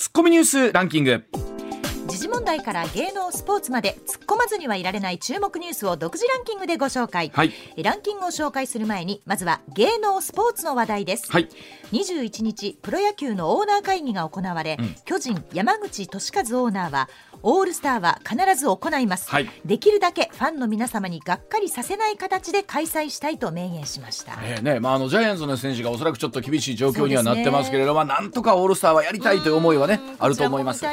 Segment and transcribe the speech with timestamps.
[0.00, 1.22] ツッコミニュースランキング。
[2.50, 7.52] 時事問題から芸能スポーツまで突っ込まずにはいられない注目ニュースを独自ランキングでご紹介、はい。
[7.80, 11.48] ランキングを紹介する前にまずは芸能スポーツの話題です、はい。
[11.92, 14.94] 21日プロ野球のオーナー会議が行われ、うん。
[15.04, 17.08] 巨人山口俊和オーナーは
[17.42, 19.48] オールスターは必ず行います、はい。
[19.64, 30.84] できるだけファンの皆様にがっかりさせない形で開催したいと明言しました、えーねまあ、あのジャイアンツの選手がおそらくちょっと厳しい状況にはなってますけれども、まあ、なんとかオールスターはやりたいという思いはねあると思います。
[30.84, 30.92] は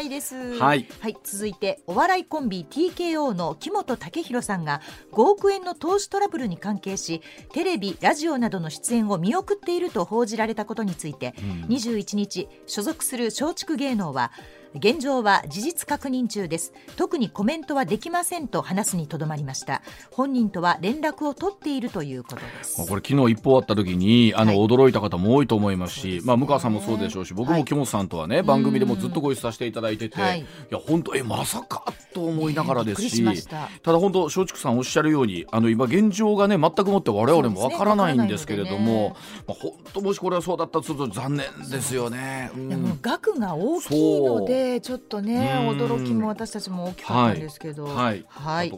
[0.76, 0.88] い。
[1.24, 7.22] 続いてお笑いコンビ TKO の木本武宏さんが5億円の投資トラブルに関係し
[7.54, 11.34] テレビラジオなどの出演を見送っていると報じられたことについて、
[11.68, 14.32] 21日所属する松竹芸能は
[14.78, 16.74] 現状は事実確認中です。
[16.96, 19.82] 特にコメントはできませんと話すにとどまりました。
[20.12, 22.78] 本人とは連絡を取っているということです。
[22.78, 24.68] まあこれ昨日一報あった時にあの、はい。
[24.68, 26.22] 驚いた方も多いと思いますしね。
[26.24, 27.60] まあ、向川さんもそうでしょうし僕はい。
[27.60, 30.42] も木本さんとはね、番組でもずっとご一緒させていただいてて、はい。
[30.42, 31.84] い、や本当えまさか
[32.14, 33.70] と思いながらですし,、しました。
[33.82, 39.16] ただ本当松竹さんおっしゃるようにあの今現状がね全くもって我々もわからないんですけれども、
[39.48, 42.52] まあ、本当もしこれはそうだったとすると残念ですよね。
[42.56, 42.70] うん。
[42.70, 45.78] でも額が大きいのでちょっとねうん。
[45.78, 48.72] 驚きも私たちも大きかったんですけど、はい、はい。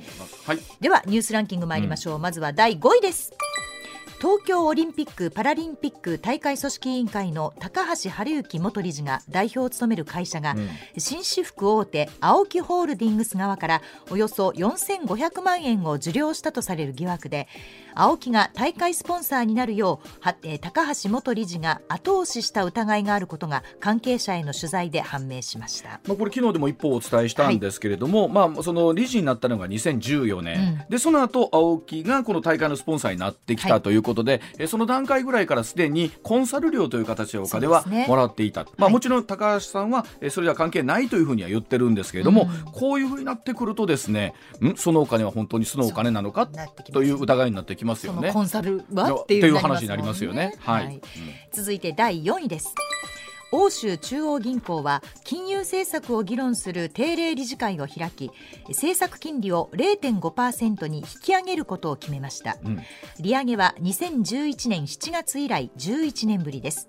[0.45, 0.59] はい。
[0.79, 3.33] ではニュースランキング参りましょう、まずは第5位です。
[4.19, 10.69] 東京オリンピック・パラリンピック大会組織委員会の高橋治之元理事が代表を務める会社が、うん。
[10.97, 13.81] 紳士服大手 AOKI ホールディングス側から
[14.11, 17.47] およそ4500万円を受領したとされる疑惑で
[17.99, 25.99] AOKI が大会スポンサーになるよう高橋元理事が後押しした疑いがあることが関係者への取材で判明しました。
[26.07, 33.71] まあ、これ昨日でも一報お伝えしたんですけれども、まあ、その理事になったのが2014年、でその後青木がこの大会のスポンサーになってきはい。
[33.71, 38.93] たということで、えその段階ぐらいからすでにコンサル料という形でお金はもらっていた、まあ、はい。
[38.93, 42.71] もちろん高橋さんはえそれでは関係ないというふうには言ってるんですけれども、うん。
[42.71, 44.75] こういうふうになってくるとですねん？
[44.77, 46.47] そのお金は本当にそのお金なのか？
[46.93, 48.19] という疑いになってきますよね。
[48.19, 48.41] そのコ。
[48.41, 50.55] ンサルはっていう話になりますよね。
[50.59, 51.01] はい、うん
[51.51, 52.73] 続いて第4位です。
[53.51, 58.29] 欧州中央銀行は金融政策を議論する定例理事会を開き
[58.67, 62.57] 政策金利を0.5%に引き上げることを決めました。
[62.63, 62.79] うん。
[63.19, 66.87] 利上げは2011年7月以来11年ぶりです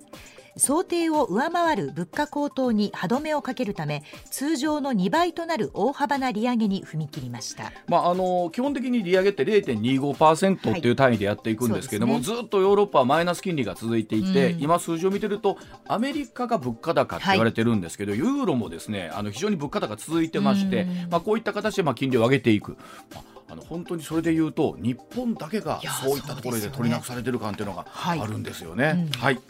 [0.56, 7.72] 想定を上回る物価高騰に歯止めをかけるため通常の2倍となる大幅な利上げに踏み切りました。
[7.88, 14.60] まあ、あの基本的に利上げって0.25%っていう単位でやっていくんですけども、はいそうずっとヨーロッパはマイナス金利が続いていて、うん。
[14.60, 21.10] 今数字を見てるとアメリカが物価高って言われてるんですけど、ユーロもですねあの非常に物価高続いてまして、うん。
[21.10, 22.76] まあ、こういった形でまあ金利を上げていく。
[23.14, 28.20] まああの本当にそれで言うと日本だけがそういったところで取りなくされてる感っていうのがはい。
[28.20, 29.08] あるんですよね。
[29.12, 29.20] うん。
[29.20, 29.40] はい、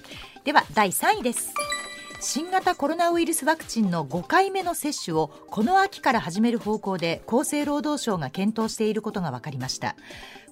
[0.43, 1.53] では第3位です。
[2.19, 9.97] 新型コロナウイルスワクチンの5回目の接種をこの秋から始める方向で厚生労働省が検討していることが分かりました。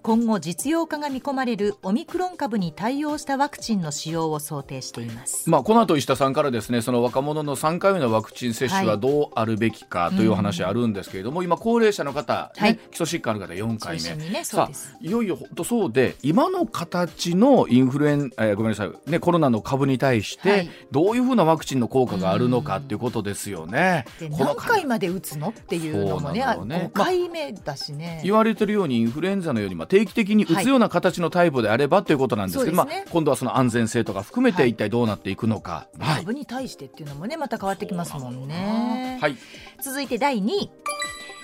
[0.09, 12.79] 今後実用化が見込まれるオミクロン株に対応したワクチンの使用を想定しています、まあ、この後石田さんからですねその若者の3回目のワクチン接種はどうあるべきかというお話あるんですけれども、今高齢者の方、ねはい。
[12.91, 14.31] 基礎疾患ある方4回目。
[14.31, 20.71] ねさあいよいよ本当そうで今の形のインフルエン、えーごめんなさい、ね、コロナの株に対して、はい。
[20.91, 24.07] どういうふうなワクチンの効果があるのかっていうことですよね。
[24.19, 26.47] でこの何回まで打つのっていうのもねね。
[26.47, 33.03] 5回目だしね、言われてるようにインフルエンザのようにまあ定期的に打つような形のタイプであればということなんですけど、そうですね。
[33.05, 34.65] まあ、今度はその安全性とか含めはい。
[34.65, 35.89] て一体どうなっていくのか。
[35.99, 36.21] はい。
[36.21, 37.07] 株に対してってい。
[37.07, 39.37] うのもねまた変わってきますもんね、はい。
[39.83, 40.07] 続い。
[40.07, 40.71] て第2位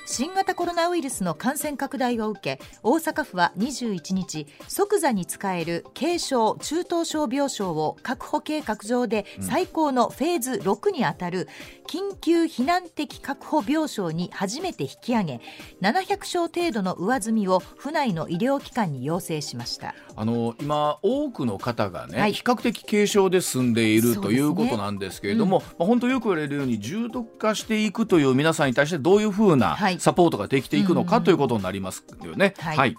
[0.06, 11.48] 新型コロナウイルスの感染拡大を受け大阪府は21日即座に使える軽症中等症病床を確保計画上で最高のフェーズ6にあたる
[11.86, 15.40] 緊急避難的確保病床に初めて引き上げ
[15.80, 19.94] 700床程度の上積みを府内の医療機関に要請しました。
[20.16, 22.32] あの今多くの方がね、はい。
[22.32, 31.24] 比較的軽症で済んでいるねということなんですけれども、まあ、本当よく言われるように重篤化していくという皆さんに対してどういうふうなはいサポートができていくのかうん。
[31.24, 32.54] ということになりますよね。
[32.58, 32.76] はい。
[32.76, 32.96] はい。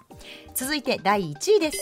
[0.54, 1.78] 続いて第1位です。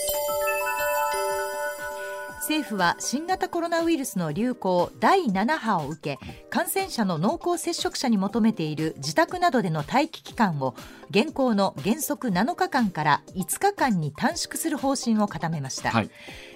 [2.44, 10.74] 政府は新型コロナウイルスの流行第7波を受け感染者の濃厚接触者に求めている自宅などでの待機期間を
[11.08, 16.10] 現行の原則7日間から5日間に短縮する方針を固めました、はい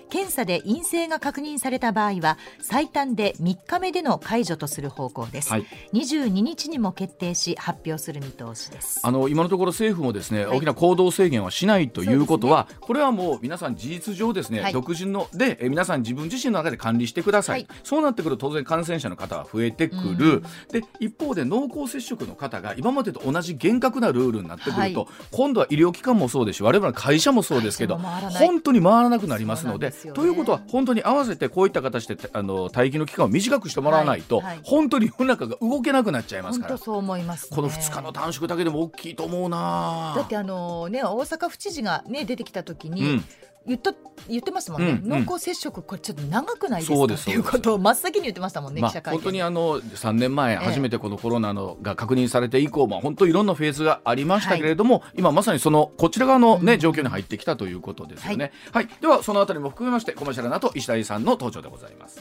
[0.08, 5.66] 検査で陰性が確認された場合は最短で3日目での解除とする方向です、はい。
[5.92, 9.00] 22日にも決定し発表する見通しです。
[9.02, 10.58] あの今のところ政府もですね、はい。
[10.58, 14.72] 大きな行動制限はしないということは、これはもう皆さん事実上ですね、はい。
[14.72, 17.78] 独自のでえ皆さん自分自身の中で管理してください、はい。
[17.84, 24.94] そうなってくると当然感染者の方は増えてくる、で一方で濃厚接触の方が今までと同じ厳格なルールになってくると、はい。
[25.32, 30.12] 今度は医療機関もそうですし我々の会社もそうですけど本当に回らなくなりますのでね。
[30.12, 34.60] ということは本当に合わせてこういった形であの待機の期間を短くしてもらわないと、はいはい。
[34.62, 36.68] 本当に世の中が動けなくなっちゃいますから。
[36.70, 43.24] 本当そう思います、ね、この2日の短縮だけでも大きいと思うなだってあのね大阪府知事がね出てきた時に、うん
[43.68, 43.92] 言った
[44.28, 45.24] 言ってますもんね、うんうん。
[45.26, 47.04] 濃厚接触これちょっと長くないですか？
[47.04, 49.18] っていうことを真っ先に言ってましたもんね、まあ記者会見。
[49.18, 56.78] 本当にあの3年前え初めてこのコロナのが確認されて以降、まあ、本当いろんなフェーズがありましたけれども、今まさにそのこちら側の、ねうん。
[56.80, 58.52] 状況に入ってきたということですよね。
[58.72, 62.20] はい、ではそのあたりも含めましてコマーシャルなと石田さんの登場でございます。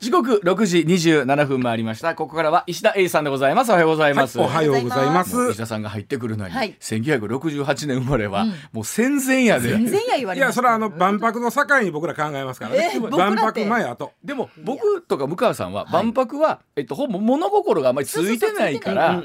[0.00, 2.14] 時刻6時27分回りました。
[2.14, 3.70] ここからは石田英さんでございます。
[3.70, 5.50] おはようございます、おはようございます。
[5.50, 6.76] 石田さんが入ってくるのに、はい。
[6.78, 8.52] 1968年生まれは、うん。
[8.72, 9.70] もう戦前やで。
[9.70, 12.92] 全然や言わいや、れましたそれはあの万博の境に僕ら考えますからね。
[12.96, 13.34] え僕だって。
[13.34, 14.12] 万博前後。
[14.22, 19.22] でも僕とか向川さんは万博は、えっと、ほぼ物心があんまりついてないから。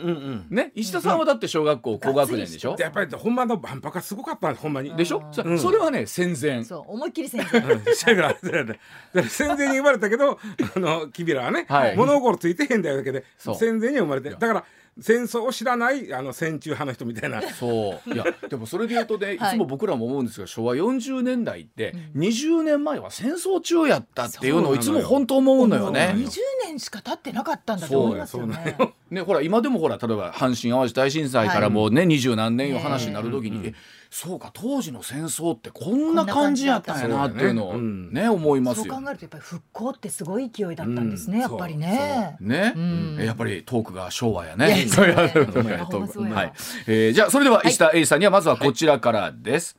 [0.49, 2.77] ね石田さんはだって小学校高学年でしょ？
[2.77, 4.95] でやっぱりほんまの万博はすごかったんです、ほんまに。
[4.95, 5.27] でしょ？
[5.33, 5.59] そうん。
[5.59, 6.63] それはね戦前。
[6.63, 7.83] そう思いっきり先生うん。
[7.83, 7.85] だ
[8.15, 8.79] からだからだか
[9.15, 10.39] ら戦前に生まれたけど、
[10.75, 11.95] あのキビラはね、はい。
[11.95, 14.63] 物心ついてへんだよだけで、戦前に生まれて、だから
[15.01, 17.41] 戦争を知らないあの戦中派の人みたいな。
[17.41, 18.13] そう。
[18.13, 19.55] いやでもそれで言うとね、 いはい。
[19.55, 25.85] つも僕らも思うんですが昭和40年代って20年前は戦争中やったっていうのをいつも本当思うのよね。
[25.85, 26.27] そうなのよ。
[26.27, 28.51] 20年しか経ってなかったんだと思いますよそう。
[28.51, 33.73] やねねほら今でもほら例えば阪神・淡路大震災からもうね二十、何年いう話になる時に、え
[34.11, 38.27] そうか当時の戦争ってこんな感じやったんやなっていうのをね。
[38.27, 42.37] 思いますそうよ考えるとやっぱり復興ってすごい勢いだったんですね、うんやっぱりね。
[42.39, 43.17] ね、うん。
[43.19, 44.81] えやっぱりトークが昭和やいね。
[44.81, 45.21] やそうやね。
[45.21, 46.53] はい。
[46.87, 49.77] えーじゃあそれでは石田英さんにはまずはこちらからです。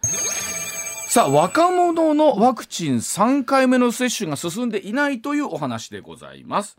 [1.10, 6.78] さあ若者のワクチン3回目の接種が進んでいないというお話でございます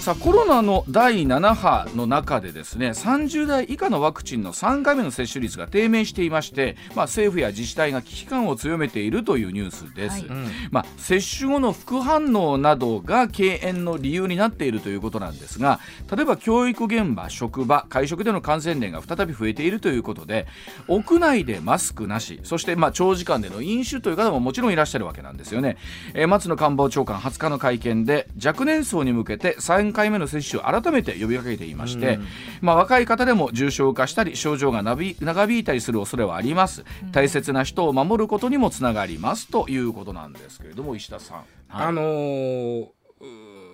[0.00, 10.40] さあコロナの第7波の中でですね30代以下のワクチンの3回目の接種率が低迷していまして、まあ、政府や自治体が危機感を強めているというニュースです、はい。
[10.70, 15.80] まあ、接種後の副反応などが敬遠の理由になっているということなんですが
[16.10, 20.46] 例えば教育現場職場会食での感染例が再び増えているということで
[20.88, 25.76] 屋内でマスクなしそしてまあ長時間での飲酒という方ももちろんいらっしゃるわけなんですよね、
[26.14, 32.18] えー松野官房長官20日の会見で若年層に向けて3回目の接種を改めて呼びかけていまして、
[32.60, 36.84] まあ、若い方でも重症化したり症状が長引長引いたりする恐れはあります。
[37.12, 41.46] 大切な人を守ることにもつながりますということなんですけれども石田さん、はい。
[41.68, 42.86] あのー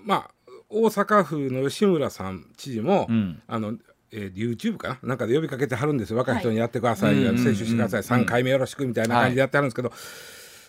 [0.04, 0.30] まあ
[0.68, 3.42] 大阪府の吉村さん知事も、うん。
[3.46, 3.74] あの
[4.10, 5.10] えー YouTube かな？
[5.10, 6.18] なんかで呼びかけてはるんですよ。
[6.18, 9.92] 若い人にやってください、はい接種してください、うん3回目よろしくみたいな感じでやってはるんですけど、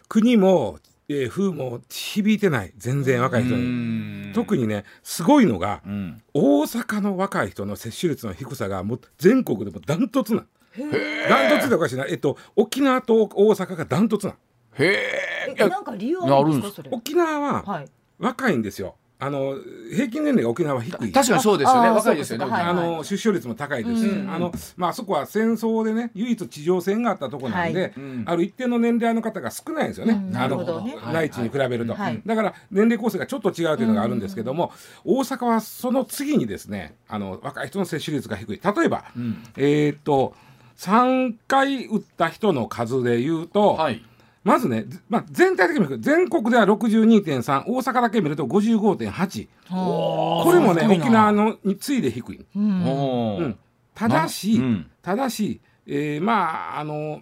[0.10, 2.74] 国も、えー府も響いてない。
[2.78, 4.34] 全然若い人に。
[4.34, 6.22] 特にねすごいのが、うん。
[6.34, 10.46] 大阪の若い人の接種率の低さがもう全国でもダントツな
[11.30, 14.36] ダントツでおかしいな、えっと、沖縄と大阪がダントツな
[14.78, 16.90] へええなんか理由あるんですかそれ？
[16.92, 17.88] 沖縄ははい。
[18.20, 19.56] 若いんですよあの
[19.92, 21.12] 平均年齢が沖縄は低い。
[21.12, 21.90] 確かにそうですよね。
[21.90, 24.02] 若いですよねあの出生率も高いです。
[24.04, 24.30] し、うん。
[24.30, 27.94] あのまあそこは戦争でね唯一地上戦があったところなんで、
[28.26, 30.96] ある一定の年齢の方が少ないんですよね、うんあのなるほどね。
[31.12, 32.22] 内地に比べると、はい。
[32.26, 34.72] だから年齢構成がちょっと違うというのがあるんですけども、
[35.04, 38.62] 大阪はその次にですねあの若い人の接種率が低い。
[38.64, 39.44] 例えば、ん。
[39.58, 40.36] えーっと
[40.78, 44.04] 3回打った人の数でいうと、はい
[44.48, 52.40] まずね、ずまあ、全体的に見ると全国では62.3大阪だけ見ると55.8はこれもね沖縄のに次いで低い。
[52.40, 53.38] あうん。
[53.38, 53.60] うん、
[53.94, 54.90] ただし、うん。
[55.02, 57.22] ただし、えーまああの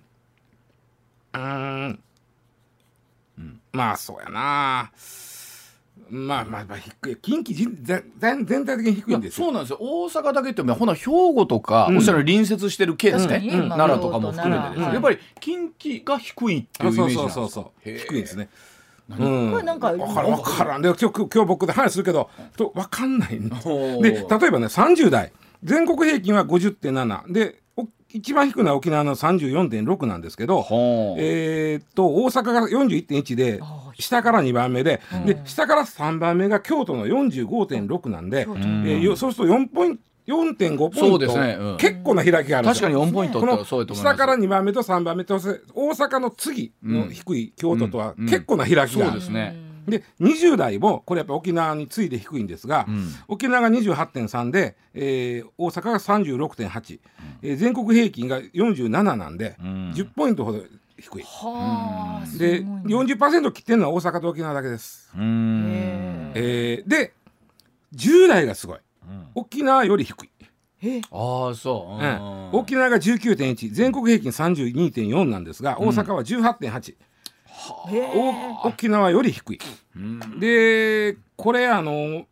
[1.34, 2.00] うーん、
[3.74, 4.92] まあそうやな
[6.10, 9.46] まあまあまあ低い近畿人全全全体的に低いんですよ。
[9.46, 9.78] そうなんですよ。
[9.82, 11.98] 大阪だけってほな兵庫とか、うん。
[11.98, 13.62] おっしゃる隣接してる県ですね、確かに。
[13.62, 18.50] ね奈良とかも含めてですね、まあやっぱり近畿が低いっていうイメージなんですそうそうそう低いですね。
[19.10, 20.82] うん、これなんか分からん分からん。
[20.82, 23.50] で今日今日僕で話するけどと分かんないん
[24.02, 25.32] で例えばね30代
[25.64, 27.65] 全国平均は50.7でお
[28.16, 30.66] 一番低いのは沖縄の34.6なんですけど、
[31.18, 33.60] えーっと大阪が41.1で
[34.00, 41.38] 下から2番目で,、で下から3番目が京都の45.6なんで、えーよそうすると4ポイント4.5ポイント。
[41.38, 41.58] ね。
[41.60, 41.78] うん。
[41.78, 42.90] 結構な開きがあるんですよ。
[42.90, 43.40] 確かに4ポイント
[43.96, 49.56] 下から2番目と3番目とせ大阪の次の低い京都とは結構な開きがそうあるですね
[49.88, 52.86] で20代もこれやっぱ沖縄に次いで低いんですが、
[53.28, 57.00] 沖縄が28.3で、えー大阪が36.8、
[57.42, 60.64] えー全国平均が47なんで、10ポイントほど
[60.98, 61.24] 低い。
[61.24, 65.12] はあで40%切ってるのは大阪と沖縄だけです。
[65.16, 66.32] うん。
[66.36, 67.14] えーで
[67.96, 68.80] 10代がすごい、
[69.36, 70.30] 沖縄より低い。
[71.12, 72.50] ああそう、うん。
[72.60, 77.15] 沖縄が19.1全国平均32.4なんですが大阪は18.8、お
[78.64, 79.60] 沖縄より低い、
[80.40, 82.26] でこれあの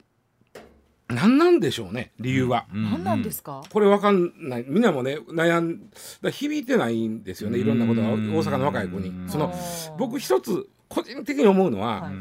[1.09, 3.61] 何なんでしょうね理由は、何なんですか？
[3.69, 4.65] これわかんない。
[4.67, 5.89] みんなもね悩ん
[6.21, 8.07] だ響いてないんですよねいろんなことが。
[8.09, 9.29] 大阪の若い子に。
[9.29, 9.53] その
[9.97, 12.13] 僕一つ個人的に思うのは、はい。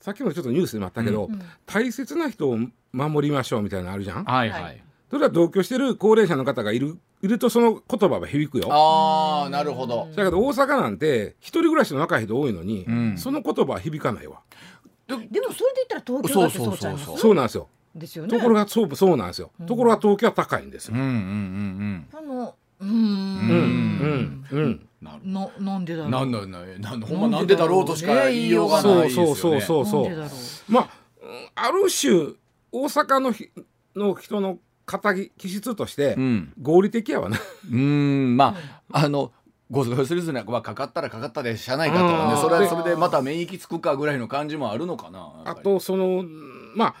[0.00, 1.28] さっきもちょっとニュースでもあったけど、
[1.66, 2.58] 大切な人を
[2.92, 8.68] 守りましょうみたいなのあるじゃん、はいはい、はいそれは同居してる高齢者の方がいるいるとその言葉は響くよ。
[8.72, 10.08] ああなるほど。
[10.16, 13.18] だけど大阪なんて一人暮らしの若い人多いのに、ん。
[13.18, 14.40] その言葉は響かないわ。
[15.06, 17.34] でもそれで言ったら東京だってそうちゃいますそうそう。
[17.34, 17.68] なんですよ。
[17.94, 18.30] ですよね。
[18.30, 20.94] ところがそうそうなんですよ、ところが東京は高いんですよ。
[20.94, 22.94] うんうんうんあのうーうん。
[22.94, 24.58] んうん。
[24.58, 24.88] うん。
[25.02, 25.20] なる。
[25.30, 26.10] ななんでだろう。
[26.10, 29.26] なんだなんなんほんまなんでだろうとしか言いようがないですよね。
[29.26, 30.02] そうそうそうそう。
[30.04, 30.30] なんでだろ
[30.68, 30.72] う。
[30.72, 30.88] まあ
[31.22, 32.32] うんある種
[32.72, 33.50] 大阪のひ
[33.94, 34.58] の人の
[35.00, 36.52] 肩気質としてうん。
[36.60, 37.38] 合理的やわな、
[37.70, 38.56] うんま
[38.90, 39.32] ああの
[39.70, 42.28] ゴスゴスリスナはかかったらかかったでしゃないかと、うん。
[42.34, 46.24] ね、それはそれでまた免疫つくかぐらいの感じもあるのかなあとその
[46.76, 46.94] まあ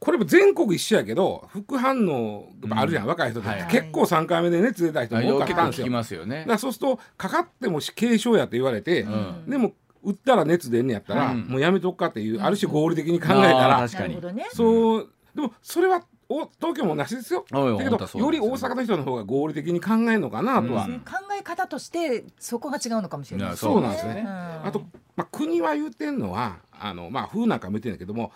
[0.00, 5.86] これも全国一緒やけど副反応あるじゃん、若い人って、はい結構3回目で熱出た人も多かったんですよ。
[5.88, 6.40] ますよね。
[6.40, 9.44] だからそうするとかかっても軽症やと言われて、ん。
[9.46, 11.40] でも打ったら熱出んねやったら、うん。
[11.48, 14.18] もうやめとくかっていう、ある種合理的に考えたあーら確かに。
[14.54, 17.44] そうでもそれはお東京もなしですよ。
[17.50, 20.90] だけどより大阪の人の方が合理的に考えるのかなとは、考
[21.38, 23.56] え方としてそこが違うのかもしれない。
[23.56, 23.80] そう。
[23.80, 24.22] なんですね。
[24.24, 24.28] うん。
[24.28, 24.82] あと、
[25.16, 28.30] まあ、国は言うてんのはあの、まあ、風なんかも言ってんだけども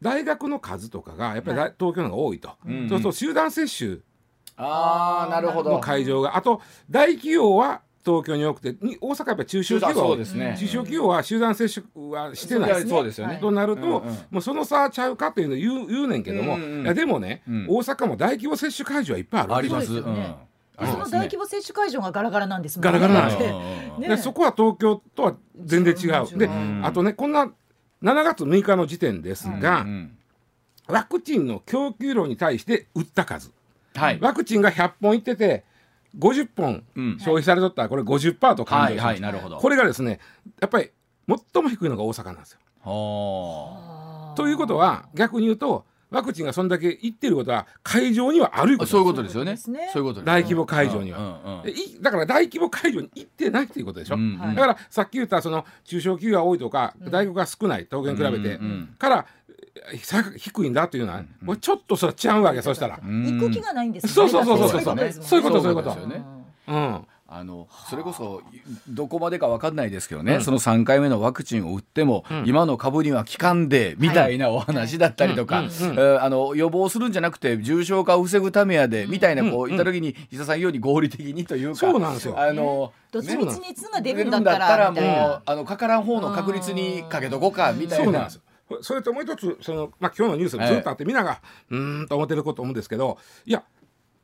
[0.00, 2.88] 大学の数とかがやっぱり大東京の方が多いと、ん。
[2.88, 3.98] そうすると集団接種
[4.56, 10.56] ああなるほのど会場があと大企業は東京に多くてに大阪はやっぱり中小企業が多いそうですね。
[10.58, 12.68] 中小企業は集団接種はしてない。
[12.68, 13.38] ですねそうですよね。
[13.40, 17.66] となると、うんうんもうその差ちゃうかっていうのを言う言うねんけども、うんうんいやでもね、うん。
[17.68, 19.86] 大阪も大規模接種会場はいっぱいあるあります。
[19.86, 22.98] その大規模接種会場がガラガラなんですもんね。
[22.98, 26.38] ガラガラなんでそこは東京とは全然違う。
[26.38, 26.48] で
[26.82, 27.50] あとねこんな
[28.02, 30.16] 7月6日の時点ですが、うん
[30.88, 33.52] ワクチンの供給量に対して打った数。
[33.94, 34.18] はい。
[34.20, 35.64] ワクチンが100本いってて
[36.18, 37.18] 50本うん。
[37.18, 37.82] 消費されとった。
[37.82, 39.58] らこれ50%と考はいえてはいなるほど。
[39.58, 40.20] これがですね
[40.60, 40.90] やっぱり
[41.54, 42.58] 最も低いのが大阪なんですよ。
[42.84, 49.56] はということは逆に言うとワクチンがそんだけいってることは会場にはあるいうことあそういうこことですよね。
[49.56, 51.18] そういうこと大規模会場には。
[51.18, 51.62] うんうんうん。
[51.62, 54.16] でいだから大規模会場に行ってないっていうことでしょ。
[54.16, 54.18] う
[54.54, 58.94] だからさっき言ったその中小企業が多いとか大学が少ない東京に比べて、うんうん。
[58.98, 59.26] から
[60.36, 62.98] 低いんだっていうのは、もうちょっとそれ違うわけそしたら。
[63.02, 66.24] 行く気がないんですそうそうそうそうそういうことですもんそういうことそういうことですよね
[66.68, 68.42] うんあのそれこそ
[68.86, 75.64] どこまでか分かんないですけどね、その3回目のワクチンを打っても、今の株には効かんでみたいなお話だったりとか、
[76.20, 88.04] あの予防するんじゃなくて重症化を防ぐためやで、みたいなこう言った時に石田さん言うように合理的にというかそうなんですよあのどっちみち熱が出るんだったらもうあのかからん方の確率にかけとこうかみたいな。
[88.04, 88.42] そうなんですよ
[88.80, 93.62] それともう一つその、まあ、今日のニュースもずっとあって、みんながうーんと思ってること思うんですけどいや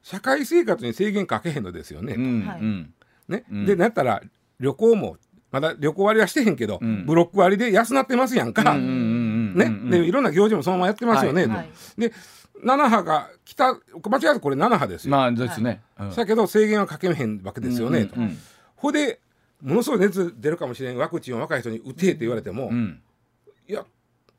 [0.02, 2.14] 社会生活に制限かけへんのですよね。
[2.14, 2.60] うんはい。
[2.60, 3.66] うん。
[3.66, 4.22] でなったら
[4.58, 5.16] 旅行も
[5.50, 7.04] まだ旅行割はしてへんけど、ん。
[7.06, 8.72] ブロック割で安なってますやんか。
[8.72, 11.58] うんうんうんうんね、でいろんな行事もそのままやってますよね、とはい。
[11.58, 12.12] はいで
[12.64, 13.78] 7波が来た間
[14.18, 15.80] 違えずこれ7波ですよ、まあですね。
[15.98, 16.14] うん。
[16.14, 18.16] だけど制限はかけへんわけですよね、と。
[18.76, 19.20] ほで
[19.62, 23.00] ものすごい熱出るかもしれんワクチンを若い人に打てって言われても、うん。
[23.68, 23.84] いや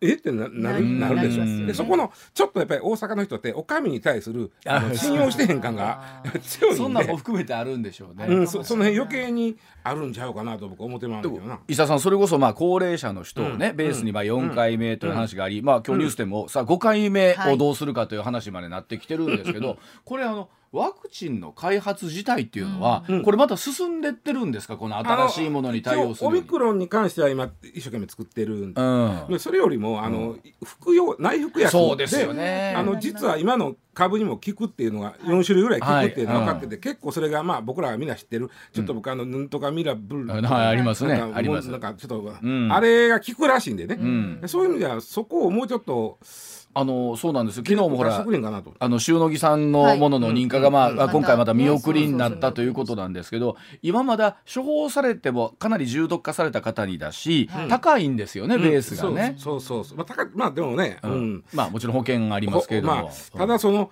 [0.02, 0.14] え？
[0.14, 1.46] ってななるななるでしょ。
[1.46, 4.52] ねでそこのちょっとやっぱり大阪の人ってお上に対する
[4.96, 6.78] 信用してへん感が強いんで。
[6.78, 8.26] そんなんも含めてあるんでしょうね。
[8.28, 11.46] うん、そその辺余計にあるんちゃうかなと僕思ってますけど。
[11.46, 11.60] な。
[11.68, 23.24] 石田さんそれこそまあ高齢者の人をね、ベースにまあ4回目という話があり、まあ今日ニュースでもさ5回目をどうするかという話までなってきてるんですけど、 これあのワクチンの開発自体っていうのは、うん。
[23.24, 24.78] これまた進んでってるんですか？
[24.78, 28.82] この新しいものに対応するオミクロンに関しては今一生懸命作ってるんで。
[28.82, 29.26] うん。
[29.30, 31.72] でそれよりもあの、服用内服薬。
[31.72, 32.74] そうですよね。
[32.78, 39.50] あの実は今の株にも効くっていうのが4種類ぐらい効くっていうのが分かってて、結構それがまあ僕らがみんな知ってるちょっと僕あのなん。
[39.50, 41.18] とかミラブル、はいありますね。
[41.18, 41.70] なんかあります。
[41.70, 42.10] なんかちょっ
[42.40, 42.72] と、ん。
[42.72, 44.42] あれが効くらしいんでね、ん。
[44.46, 46.20] そういう意味ではそこをもうちょっと
[46.74, 47.64] あのそうなんですよ。
[47.66, 48.16] 昨日もほら。
[48.16, 48.24] あ
[48.90, 51.10] の塩野義さんのものの認可が、まあうん。
[51.12, 57.68] 今回また見送りになっまたたということなんですけど今まだ処方されてもかなり重篤化された方にだし、はい。
[57.70, 59.36] 高いんですよねベースがね。
[59.38, 61.34] そうそうそうまあ高いまあでもね、ううん。
[61.36, 63.92] んまあもちろん保険がありますけれども、まあ、ただその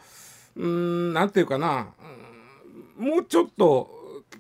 [0.56, 1.88] うーんなんていうかな
[3.00, 3.90] うんもうちょっと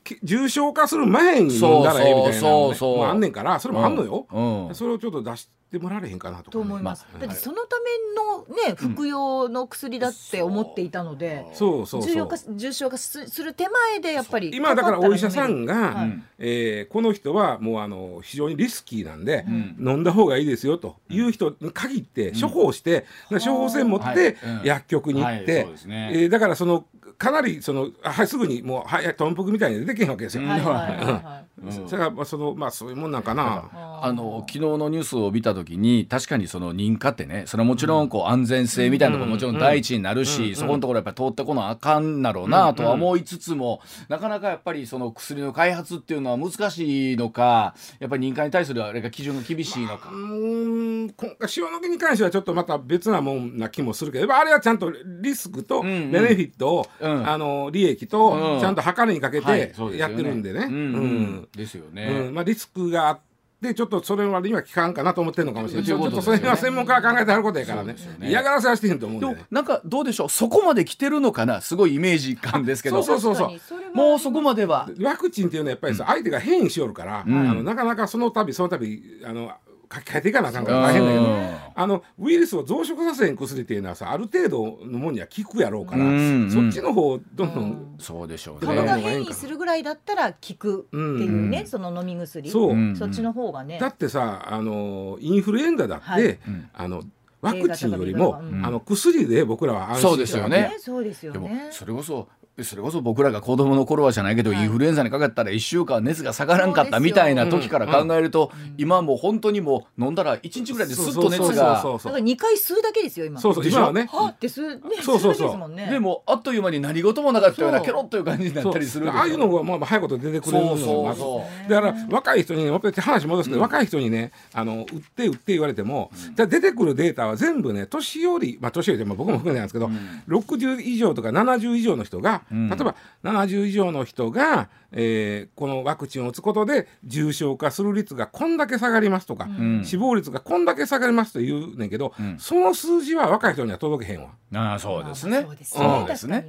[0.03, 4.67] き重症化する前に飲んだらええみたいなのそうそうそうねもあんねんからそれもあんのよ、うん。
[4.67, 4.75] うん。
[4.75, 11.87] それをちょっと出してもらえへんかなとかね、と思います、まあだってそのためのね服用の薬だって思っていたので、そう。
[11.87, 16.23] そうそう重要化重症化すする手前でやっぱり今だからお医者さんが、はい。
[16.39, 19.75] えーこの人はもうあの非常にリスキーなんで、ん。
[19.79, 25.69] 飲んだ方がいいですよという人に限って処方して、で処方箋持って薬局に行って、は
[26.11, 26.85] えーだからその
[27.17, 30.47] かなりそのあはいすぐにもうはい豚腹みたいに出てけんわけですよ。
[30.47, 31.47] はいはいはい
[31.87, 33.69] それがまあそのまあそういうもんなんかな。
[33.99, 50.09] あの昨日のニュースを見た時に確かにその認可ってねそれはもちろんこう安全性みたいなのがもちろん第一になるし、そこのところやっぱり通ってこなあかんなろうなとは思いつつも、なかなかやっぱりその薬の開発っていうのは難しいのかやっぱり認可に対するあれが基準が厳しいのか。
[50.11, 50.13] う。
[50.13, 51.09] ーん。
[51.09, 55.87] 今回塩野義に関してはちょっとまた別なもんな気もするけどあれはちゃんとリスクとん。
[55.87, 56.11] うん。
[56.11, 57.27] ベネフィットを、うん。
[57.27, 58.59] あの利益とうん。
[58.59, 60.67] ちゃんと測りにかけはいてやってるんでね。
[60.69, 60.73] うん。
[60.73, 62.05] うんですよね。
[62.27, 62.33] うん。
[62.33, 63.19] まあ、リスクがあっ
[63.61, 66.37] てちょっとそれ割には効かんかなと思ってるのかもしれないうことですよね。
[66.37, 67.95] っとそれは専門家が考えてはることやからね。
[68.19, 68.29] ね。
[68.29, 69.35] 嫌がらせはしてへんと思うん。
[69.35, 69.43] で。
[69.49, 70.29] なんかどうでしょう？
[70.29, 71.61] そこまで来てるのかな？
[71.61, 73.01] すごいイメージ感ですけど。
[73.01, 74.89] そうそうそうそれはもうそこまでは。
[75.01, 77.49] ワクチンっていうのはやっぱりさ、相手が変異しよるから、ん。
[77.49, 79.51] あのなかなかその度その度あの
[79.93, 88.83] 書き換えていかなあかんから大変だけど、うんあのウイルスを増殖させへん薬っていうのはさある程度のもんには効くやろうから、うんそっちの方をどんどん、そうでしょう株ね。
[88.83, 91.67] が変異するぐらいだったら効くっていうね、うん。
[91.67, 92.49] その飲み薬。
[92.49, 92.95] そう、うん。
[92.95, 96.25] そっちの方がね、だってさあのインフルエンザだって、はい。
[96.25, 96.69] うん。
[96.73, 97.03] あの
[97.41, 98.65] ワクチンよりも、うん。
[98.65, 100.75] あの薬で僕らは安心そうですよね。
[100.79, 102.27] そうですよでもねそれこそ
[102.63, 104.61] それこそ僕らが子供の頃はじゃないけど、はい。
[104.61, 111.81] インフルエンザにかかったら1週間熱が下がらんかったみたいな時から考えると、今はもう本当にもう飲んだら1日ぐらいですっと熱が。
[111.81, 113.39] そうそうだから2回吸うだけですよ今。
[113.39, 114.09] そうそう今はね。
[114.11, 114.27] は？
[114.27, 115.49] あって吸うねそうそうそう。
[115.49, 115.87] 吸だけですもんね。
[115.87, 117.85] でもあっという間に何事もなかったようなそう。
[117.85, 121.19] ケロッという感じになそうったりするああいうのがまあまあ早いこと出てくれるのがそうまず。
[121.19, 129.89] そうそうだから若い人に話戻すけど、若い人にねあの売って売って言われても、じゃあ出てくるデータは全部ね年寄りまあ年寄りでまあ僕も含めてなんですけど、
[130.27, 132.69] 60以上とか70以上の人が、ん。
[132.69, 139.83] 例えば70以上の人が、えーこのワクチンを打つことで重症化する率がこんだけ下がりますとか、ん。
[139.83, 142.37] 死亡率がこんだけ下がりますと言うねんけど、ん。
[142.39, 144.29] その数字は若い人には届けへんわ。
[144.53, 145.41] ああそうですね。
[145.41, 146.45] そうですそね。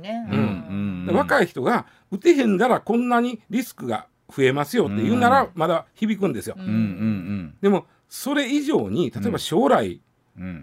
[1.13, 6.55] 若い人が打てへんだらこんなにリスクが増えますよって言うならまだ響くんですよ。
[6.59, 7.55] うんうん。
[7.61, 10.01] でもそれ以上に例えば将来、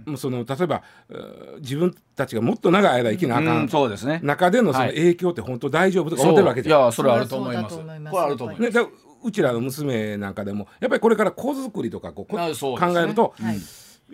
[0.06, 0.84] もうその例えば
[1.60, 4.20] 自分たちがもっと長い間生きなあかうんんそうですね。
[4.24, 4.96] 中でのそのはい。
[4.96, 6.86] 影響って本当大丈夫とか思ってるわけいじゃん。
[6.86, 7.78] やそれはあると思います。
[7.78, 8.62] これあると思います。
[8.62, 8.88] ね、だ
[9.24, 13.58] うちらの娘なんかでもやっぱりこれから子作りとかこう考えると、はい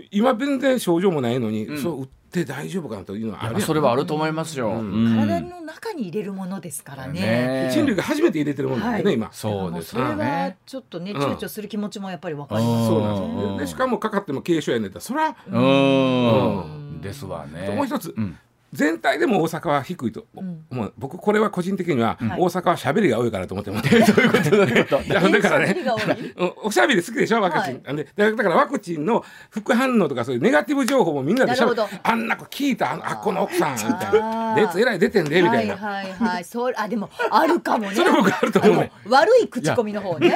[0.10, 1.78] 今全然症状もないのに、ん。
[1.78, 5.05] そう打って大丈夫かなというのはあるそれはあると思いますよ、うん。
[5.05, 5.15] うん。
[5.17, 7.19] 体の中に入れるものですからね。
[7.19, 9.15] ね人類が初めて入れてるものなんでね、はい。
[9.15, 9.33] 今。
[9.33, 13.57] そうですそれはねちょっとねん躊躇する気持ちもやっぱりわかりますそうなんうんですよ。
[13.59, 17.01] でしかもかかっても軽症やねんったらそれはうん。
[17.01, 17.69] ですわね。
[17.75, 18.13] もう一つ。
[18.15, 18.37] うん
[18.73, 20.63] 全体でも大阪は低いとん。
[20.71, 22.39] 思う、僕これは個人的にははい。
[22.39, 25.65] 大阪は喋りが多いからと思ってます、 どういうことどういうこといやだからね。
[25.67, 26.34] え喋りが多い？
[26.38, 34.63] うんおしゃべり好きでしょワクチン、でだからワクチンの副反応とかそういうネガティブ情報もみんなでしゃべあんな子聞いたあのあこの奥さんみたいあなー。
[34.67, 36.43] 熱えらい出てんでみたいな、はいはいはい。
[36.43, 37.95] そうあでもあるかもね。
[37.95, 38.75] それ僕あると思う。
[38.77, 40.36] ねあの悪い口コミの方ね。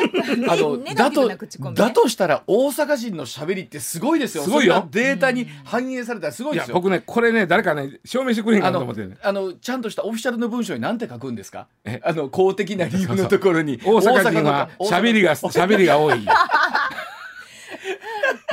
[0.49, 1.29] あのだと
[1.73, 4.43] だとしたら大阪人の喋りってすごいですよ。
[4.43, 4.87] すごいよ。
[4.91, 6.75] データに反映されたらすごいですよ。
[6.75, 9.17] 僕ねこれね誰かね証明してくれへんかあのなと思ってるね。
[9.21, 11.67] あのちゃんとしたオフィシャルの文章に何て書くんですか？
[11.85, 12.01] え？
[12.03, 13.77] あの公的な理由のところに。
[13.77, 16.19] 大阪人は喋りが喋りが多い。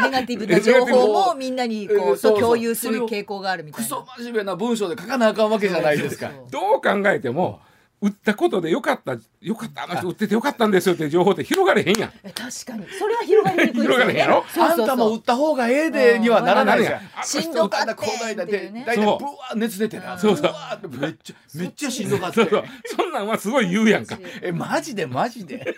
[0.03, 3.89] ネガティブな情報もみんなにこうと共有する傾向があるみたクいな。
[3.89, 6.29] ソ真面目な文章で書かなあかんわけじゃないですか。
[6.29, 6.51] そうそう。
[6.51, 7.61] どう考えても
[8.03, 12.13] 打ったことでよかったよかったあの人打っててよかったんですよって情報って広がれへんやん。
[12.25, 12.85] え確かに。
[12.99, 13.99] それは広がりにくいですよね。
[13.99, 14.45] 広がれへんやろ？
[14.53, 14.83] そうそうそう。
[14.83, 17.25] あんたも打った方がええでにはならないじゃん。
[17.25, 18.85] しんどかったこの間でっていうね。
[18.87, 20.43] そう大体ブワー熱出てなそうそう。
[20.43, 22.35] ブワーってめっちゃめっちゃしんどかった。
[22.35, 22.65] そうそう。
[22.97, 24.19] そんなんはすごい言うやんか。
[24.43, 25.77] えマジでマジで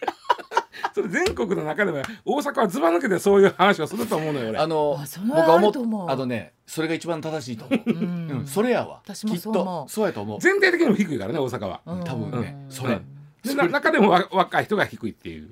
[0.95, 4.59] それ全国の中でも大阪はずば抜けてそういう話をすると思うのよ俺。
[4.59, 6.11] あの僕は思う。
[6.11, 7.91] あのねそれが一番正しいと思う。
[7.91, 9.01] ううんんそれやわ。
[9.05, 9.59] 私もきっそう。
[9.59, 10.41] 思うとそうやと思う。
[10.41, 12.71] 全体的にも低いからね大阪は、うん多分ねうん。
[12.71, 13.01] それ。
[13.45, 15.51] でな中でもわ若い人が低いっていう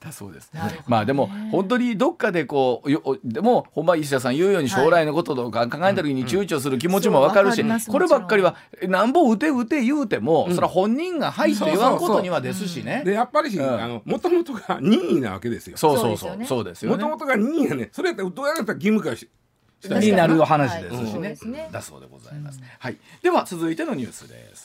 [0.00, 0.52] だそうです。
[0.52, 0.60] ね。
[0.86, 10.54] まあでも本当にどっかでこうでもほんま石田さん言うように将来のこととか考えた時に躊躇する気持ちもわかるし、そうわかりますこればっかりはえなんぼ打て打て言うても、うん。
[10.54, 13.02] それは本人が「はい」と言わんことにはですしね。
[13.04, 15.76] でやっぱりもともとが任意なわけですよ。
[15.76, 16.30] そうそうそう。
[16.30, 16.46] そうですよね。
[16.46, 16.96] そうですよね。
[16.96, 17.08] もと。
[17.08, 19.28] もとが任意やねそれやったらどうやったら義務化し
[19.84, 21.68] になる話ですはいしねね。
[21.72, 22.60] だそうでございます。
[22.78, 22.96] はい。
[23.22, 24.64] では続いてのニュースです。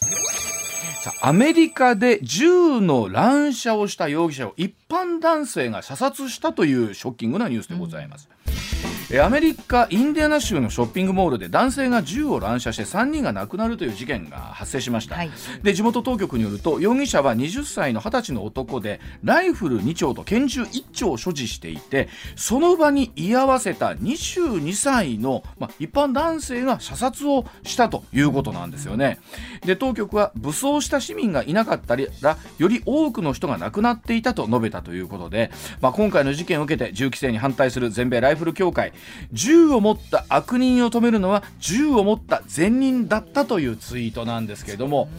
[1.04, 8.30] さあアメリカで銃の乱射をした容疑者を一般男性が射殺したというショッキングなニュースでございます。
[8.47, 15.31] えアメリカ・インディアナ州のショッピングモールで男性が銃を乱射して3人が亡くなるという事件が発生しました、はい。
[15.61, 29.19] で地元当局によると容疑者は20歳の20歳の男でライフル2丁と拳銃1丁を所持していてその場に居合わせた22歳の、まあ、一般男性が射殺をしたということなんですよね。
[29.65, 38.92] で当局は武装した市民がいなかったらより多くの人が亡くなっていたと述べたということで、まあ、今回の事件を受けて銃規制に反対する全米ライフル協会
[39.32, 45.10] 銃を持った悪人を止めるのは銃を持った善人だったというツイートなんですけれども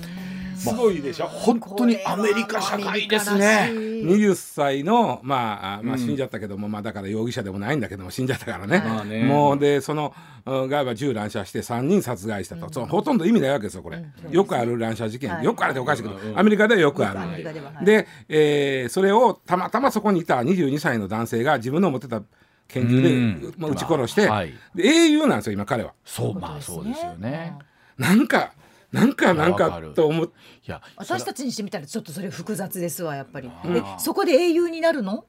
[0.56, 1.26] すごいでしょ？
[1.26, 3.70] 本当にアメリカ社会ですね。
[3.74, 6.00] 20歳のまああまあうん。
[6.00, 9.24] 死んじゃったけども、まあだから容疑者でもないんだけども死んじゃったからね,、まあね。
[9.24, 10.14] もうでその
[10.46, 15.44] うんが銃乱射して3人殺害したと、そのほとんど意味ないわけですよこれ、よくある乱射事件、はい。
[15.44, 16.38] よくあるっておかしいけど、うん。
[16.38, 22.22] アメリカではよくある、ははいで、えーそれをたまたまそこにいた22歳の男性が自分の持ってた
[22.68, 23.54] 拳銃で、うん。
[23.58, 24.52] まあ撃ち殺して、はい。
[24.74, 25.92] で英雄なんですよ今彼は。
[26.04, 27.58] そうまあそうですよね。
[27.98, 28.52] なんか
[28.92, 30.30] なんかなんかと思っい
[30.70, 33.50] や私たちにしてみたらちょっとそれ複雑ですわやっぱり。
[33.64, 33.76] うん。
[33.76, 35.24] えそこで英雄になるの？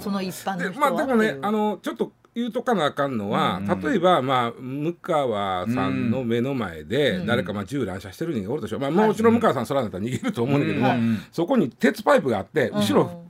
[0.00, 3.80] その一般での人はまあでもねあのちょっと言うとかなあかんのは、うん。
[3.80, 7.26] 例えばまあ向川さんの目の前でうん。
[7.26, 11.18] 誰かまあ銃乱射してる人がおるでしょ、まあ、もちろん向川さんそらだったら逃げると思うんだけども、うん。
[11.30, 13.08] そこに鉄パイプがあって後ろ、うん。
[13.08, 13.23] そ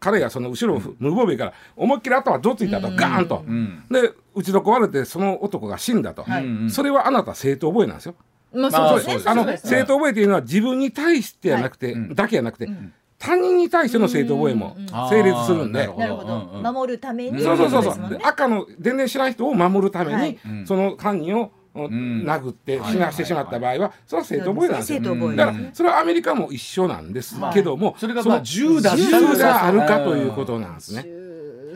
[0.00, 2.96] 彼がその後ろを無防備から思いっきり頭どついたと、うん。
[2.96, 3.84] ガーンと、うん。
[3.90, 6.24] で打ちどこわれてその男が死んだと、
[6.68, 8.14] それはあなた正当覚えなんですよ。
[8.52, 9.30] まあまあそうですね。
[9.30, 12.14] あの正当覚えっていうのは自分に対してやなくて、はい。
[12.14, 12.92] だけじゃなくて、ん。
[13.18, 14.76] 他人に対しての正当覚えも
[15.08, 15.86] 成立するんで。
[15.86, 16.72] なるほど。
[16.72, 22.92] 守るためにそうそうそうそう、赤の全然知らん人を守るために、その犯人を、ん殴ってはい。
[22.92, 25.00] 死なしてしまった場合は、それは正当覚えなんですよ。
[25.00, 31.04] だからそれはアメリカも一緒なんですけども、それがまあの銃があるかということなんですね。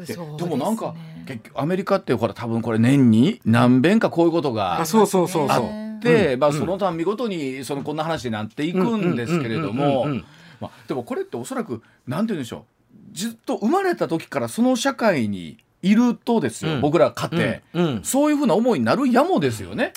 [0.07, 0.95] でもなんか
[1.27, 5.67] 結局アメリカってほら多分これ年に何遍かこういうことがあそうそうそうそう。
[5.67, 10.07] あって、まあ、そのたんびごとにそのこんな話になっていくんですけれども
[10.61, 13.17] まあでもこれっておそらくなんて言うんでしょう。
[13.17, 15.57] ずっと生まれた時からその社会に
[15.91, 16.81] いるとですよ、うん。
[16.81, 17.95] 僕ら家庭、うん。
[17.97, 18.05] うん。
[18.05, 19.93] そういうふうな思いになるやもですよね。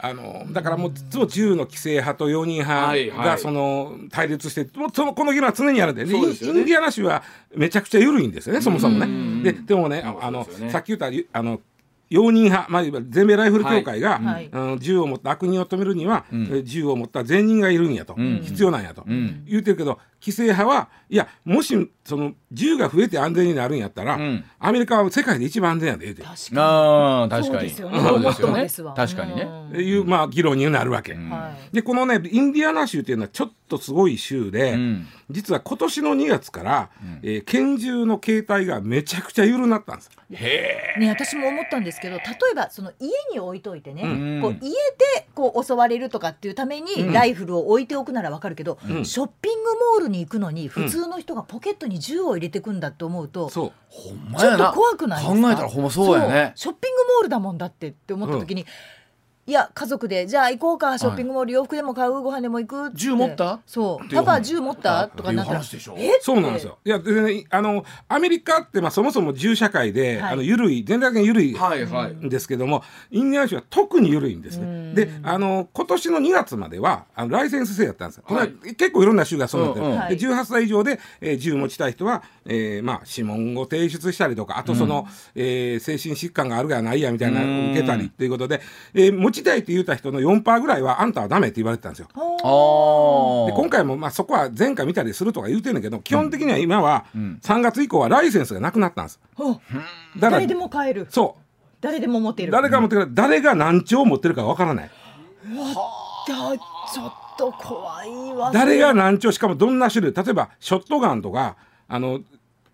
[0.00, 3.04] あのだからもういつも銃の規制派と容認はいはい。
[3.04, 6.14] 派がその対立して、もうそのこの議論は常にあるんでね。
[6.14, 7.22] インディアナ州は
[7.54, 9.42] めちゃくちゃ緩いんですよねそもそもうん。
[9.42, 9.52] ね。
[9.52, 11.60] ででもねああのねさっき言ったあの
[12.10, 14.48] 容認派、まあ、全米ライフル協会が、はい。
[14.50, 16.48] うん銃を持った悪人を止めるには、ん。
[16.50, 18.40] え銃を持った善人がいるんやと、ん。
[18.42, 19.44] 必要なんやと、ん。
[19.46, 24.44] 言ってるけど規制派はいやもしその銃が増えて安全になるんやったら、ん。
[24.58, 26.14] アメリカは世界で一番安全やで。
[26.14, 27.70] 確かああ確かに。
[27.70, 28.94] そうですよね。
[28.96, 29.82] 確かにね。
[29.82, 31.14] いう、まあ、議論になるわけ。
[31.14, 31.28] ん。
[31.30, 31.74] はい。
[31.74, 35.06] でこのねインディアナ州っていうのはちょっとすごい州で、うん。
[35.30, 36.90] 実は今年の2月から、
[37.22, 40.10] えー拳銃の形態がめちゃくちゃ緩なったんです。
[40.32, 41.00] へえ。
[41.00, 44.40] ね、私も思ったんですけど例えばその家に置いといてね、うん。
[44.42, 49.04] こう家でこう襲われるとかっていうためにライフルを置いておくならわかるけど、ん。
[49.04, 54.72] ショッピングモールに行くのに普通の人がポケットに銃を入れてくんだって思うと、そうほんまちょっとやな。
[54.72, 55.40] 怖くないですか？
[55.42, 56.52] 考えたらほんまそうやね。
[56.54, 58.64] ショッピングモールだもんだってって思った時に、
[59.48, 60.26] いや家族で。
[60.26, 60.98] じゃあ行こうか。
[60.98, 62.96] ショッピングモール洋服でも買うご飯でも行くって。
[62.98, 63.60] 銃持った？
[63.66, 64.14] そう。
[64.14, 65.08] パパ銃持った？
[65.08, 65.54] とかなった
[65.96, 66.18] え？
[66.20, 66.76] そうなんですよ。
[66.84, 67.00] いや
[67.48, 70.32] あのアメリカってまあそもそも銃社会で、はい。
[70.34, 72.12] あの緩い全体的に緩いはいはい。
[72.12, 74.94] んですけども、インディアナ州は特に緩いんですうん。
[74.94, 75.06] ね。
[75.06, 78.24] で、あの今年の2月まではあのライセンス制やったんですよ。
[78.28, 79.86] これ結構いろんな州がそうなってる。
[79.86, 79.98] うんうん。
[79.98, 88.60] はいで18歳以上で、えー銃持ちたい人は、えーまあ指紋を提出したりとか、あとその、えー精神疾患があるやないやみたいなうん受けたりということで、
[88.92, 92.08] えー持ちちたいって言った人の4%ぐらいはあんたはダメって言われてたんですよ。
[92.08, 92.14] で
[93.52, 99.20] 今回もまあそこは前回見たりするとか言うてんだけど基本的には今は3月以降はライセンスがなくなったんです。
[99.34, 99.54] ほう。
[99.54, 99.66] だか
[100.20, 101.06] ら誰でも買える。
[101.10, 101.42] そう。
[101.80, 102.52] 誰でも持っている。
[102.52, 104.90] 誰が持ってる誰が何兆持ってるかわからない。
[104.90, 104.94] だ
[106.24, 108.50] ちょっと怖いわ。
[108.52, 112.20] 誰が何兆しかもどんな種類例えばショットガンとかあの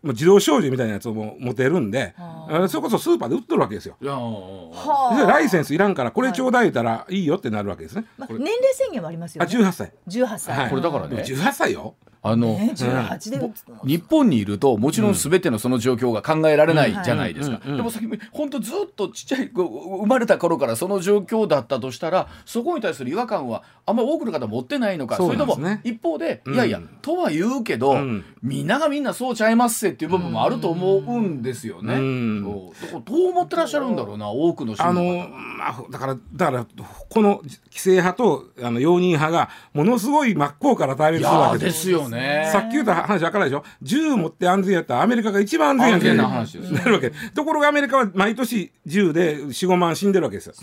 [0.04, 3.96] もう自動小銃みたいなやつも持てるんであそれこそスーパーで売ってるわけですよ。
[4.00, 8.04] はあでライセンスいらんからこれちょうだい言ったらいいよってなるわけですね。
[8.18, 9.92] まあ、年齢制限はありますよあね18歳。
[10.08, 11.94] 18歳、はいこれだからねでも18歳よ。
[12.26, 13.80] あの、ね18で打つの。
[13.84, 25.16] 日本にいるともちろん全てのその状況が考えられないじゃないですか、うんうんでも先本当ずっとちっちゃいこう生まれた頃からその状況だったとしたらそこに対する違和感はあんまり多くの方持ってないのか。
[25.16, 26.54] それとも一方で、うん。
[26.54, 28.24] いやいやとは言うけど、うん。
[28.42, 31.96] みんながみんなそうちゃいますせっていう部分もあると思うんですよね。
[31.96, 36.66] どう思ってらっしゃるんだろうな多くの人あのまあ、だからだから
[37.08, 41.80] この規制派とあの容認派がものすごい真っ向から対い立するわけです。
[41.82, 42.13] すよね。
[42.52, 43.64] さっき言った話分からないでしょ？
[43.82, 47.12] 銃持って安全やったらアメリカが一番安全や安全な話ですなるわけ。
[47.34, 50.54] ところがアメリカは毎年銃で45万死んでるわけですよ。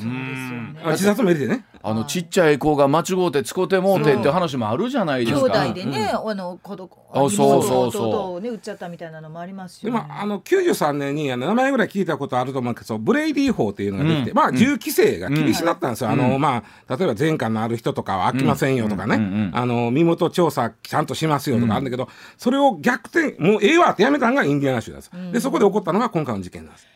[0.83, 5.65] あ自殺も入れてねあのちっちゃい子が間違うて使うてもうてって話もあるじゃないで兄すか。
[5.65, 8.41] 弟でね、あの子供あそうそうそう。
[8.41, 14.37] ね売っちゃったみたいなのもありますでよ、ね、もあの93年にあの名前ぐらい聞いたことあると思うけどブレイディ法っていうのができて、うん。
[14.37, 16.19] まあ銃規制が厳しくなったんですよ、うん。
[16.19, 19.23] あのまあ例えば前科のある人とかは飽きませんよとかね、うん。
[19.23, 19.31] うん。
[19.31, 19.51] うん。
[19.53, 26.87] あの身元調査ちゃんとしますよとかあるんだけど、それを逆転もうええわってやめたのがインディアナ州なんです、でそこで起こったのが今回の事件なんです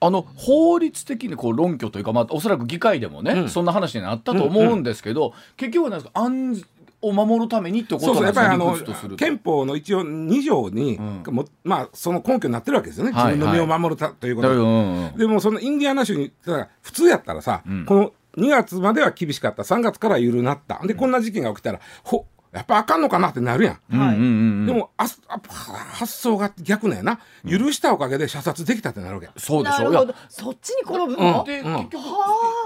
[0.00, 6.64] あの法律的にこう論拠というか、まあ、おそらく議会でもね、そんな話になったと思うんですけど、結局はなんですか安
[7.02, 9.16] を守るためにってことなんですか理屈とすると。
[9.16, 16.32] 憲法の一応2条に、もまあその根拠になってるわけですよね、はい自分の身を守るたということで、うんうんでもそのインディアナ州に
[16.82, 19.62] 普通やったらさ、この2月までは厳しかった。
[19.62, 20.80] 3月から緩なった。
[20.86, 24.66] でこんな事件が起きたらほやっぱあかんのかなってなるやん。
[24.66, 29.28] でもあすあ発想が逆なんやな、許したおかげで射殺できたってなるわけ。
[29.36, 29.82] そうでしょ。
[29.82, 30.14] いやなるほど。
[30.28, 31.74] そっちに転ぶの、で、うん。
[31.74, 32.04] 結局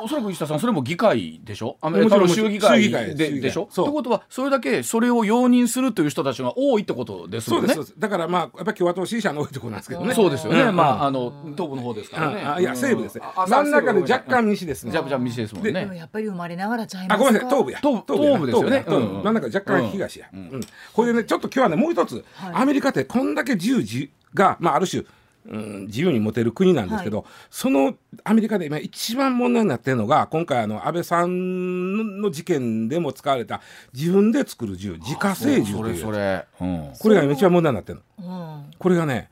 [0.03, 1.77] おそらく石田さんそれも議会でしょ？
[1.81, 3.69] アメもちろんリカの州議会ででしょ？
[3.71, 3.87] そう。
[3.87, 8.01] ってことはそれだけそれを容認するという人たちが多いってことですそうです、もんねそうです。
[8.01, 10.15] だからまあやっぱり共和党支持者の多いところなんですけどね。
[10.15, 10.77] そうですよね、うん。
[10.77, 14.93] まああの東部の方ですからね、いや西部です真ん中で若干西西ですね。
[14.93, 17.51] じゃあじゃあ西ですもんでねもやっぱり生まれながらちゃいますかあごめんなさい。
[17.51, 17.79] 東部や。
[17.81, 18.85] 東部ですよね。
[18.87, 20.61] 真ん中若干東や、うん。
[20.93, 25.05] これでねちょっと今日はねもう一つ、アメリカってこんだけ自由自が、まあ、ある種、
[25.47, 33.61] うん、自由に持てる国なんですけど、そのアメリカで今一番問題になってるのが今回あの安倍さんの事件でも使われた
[33.93, 38.61] 自分で作る銃自家製銃そというれそれ、うん、これが今一番問題になってるの。
[38.63, 38.71] うん。
[38.79, 39.31] これがね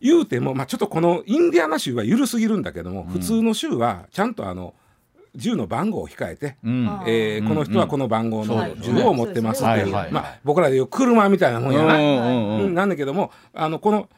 [0.00, 4.74] 言うても、まあ、ちょっとこのインディアナ州は緩すぎるんだけども、普通の州はちゃんとあの
[5.34, 6.86] 銃の番号を控えて、うん。
[6.88, 12.74] あえーこの人はこの番号の銃を持ってますっていう、はいはいまあ、僕らでいう車みたいなもんやな、うんうんうんうん。
[12.74, 14.08] なんだけどもあのこの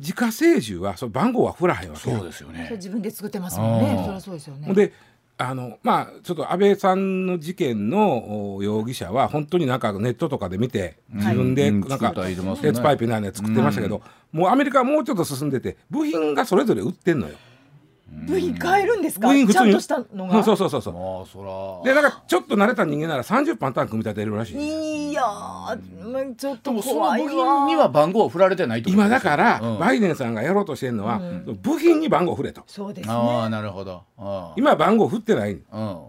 [0.00, 2.68] 自家製銃はその番号は振らへんわけよそうですよね。
[2.72, 4.02] 自分で作ってますもんね。
[4.04, 4.74] そりゃそうですよね。
[4.74, 4.92] で
[5.36, 11.80] あのまあちょっと安倍さんの事件のお容疑者は本当になんかネットとかで見て自分でうん。
[11.80, 12.72] なんか作ったりしてますね。
[12.72, 17.34] 鉄パイプなの作ってましたけど、もうアメリカはもうちょっと進んでて部品がそれぞれ売ってんのよ。
[18.26, 19.28] 部品変えるんですか？
[19.28, 19.66] 部品普通に。
[19.66, 20.38] ちゃんとしたのうが。
[20.40, 20.94] ん そうそうそうそう。
[20.94, 21.94] ああそら。
[21.94, 25.10] でなんかちょっと慣れた人間なら30パンタン組み立てるらしい。
[25.10, 25.22] いや
[26.36, 29.78] ちょっとでもその怖い部わ品には番号を振られてないと今だから、うん。
[29.78, 31.20] バイデンさんがやろうとしてるのは、
[31.62, 32.62] 部品に番号振れと。
[32.66, 34.02] そうですああねなるほど。
[34.18, 36.00] あ今は番号振ってないあ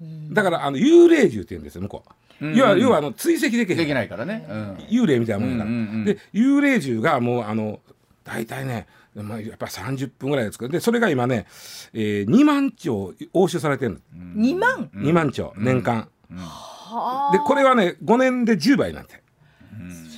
[0.00, 0.32] うん。
[0.32, 2.02] だからあの幽霊銃って言うんですよ向こ
[2.40, 2.54] う、うん。
[2.54, 6.04] 要は要はあの追跡できへんできないからね、うん、幽霊みたいなもんやから、うんうんうん。
[6.04, 7.80] で幽霊銃がもうあの
[8.24, 11.46] 大体ね、まあ、やっぱ30分ぐらいですけどでそれが今ね、
[11.92, 13.98] えー、2万丁押収されてるの、
[14.36, 19.22] 2万2万丁年間、はでこれはね5年で10倍になって。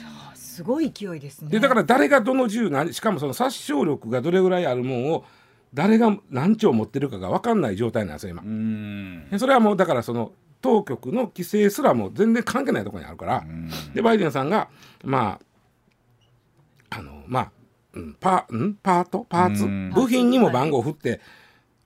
[0.05, 1.51] あすごい勢いですね。
[1.51, 5.25] でだから誰がどの銃何しかもその殺傷力がどれぐらいあるもんを
[5.73, 9.31] 誰が何丁持ってるかが分かんない状態なんですよ今、うん。
[9.31, 13.45] でそれはもうだからその当局の規制すらも全然関係ないところにあるから、
[13.95, 14.69] でバイデンさんが
[15.03, 17.60] まああのまあ、う
[17.99, 18.75] ん、パん？
[18.83, 19.27] パート？
[19.29, 19.91] パーツ、うん。
[19.91, 21.21] 部品にも番号を振って、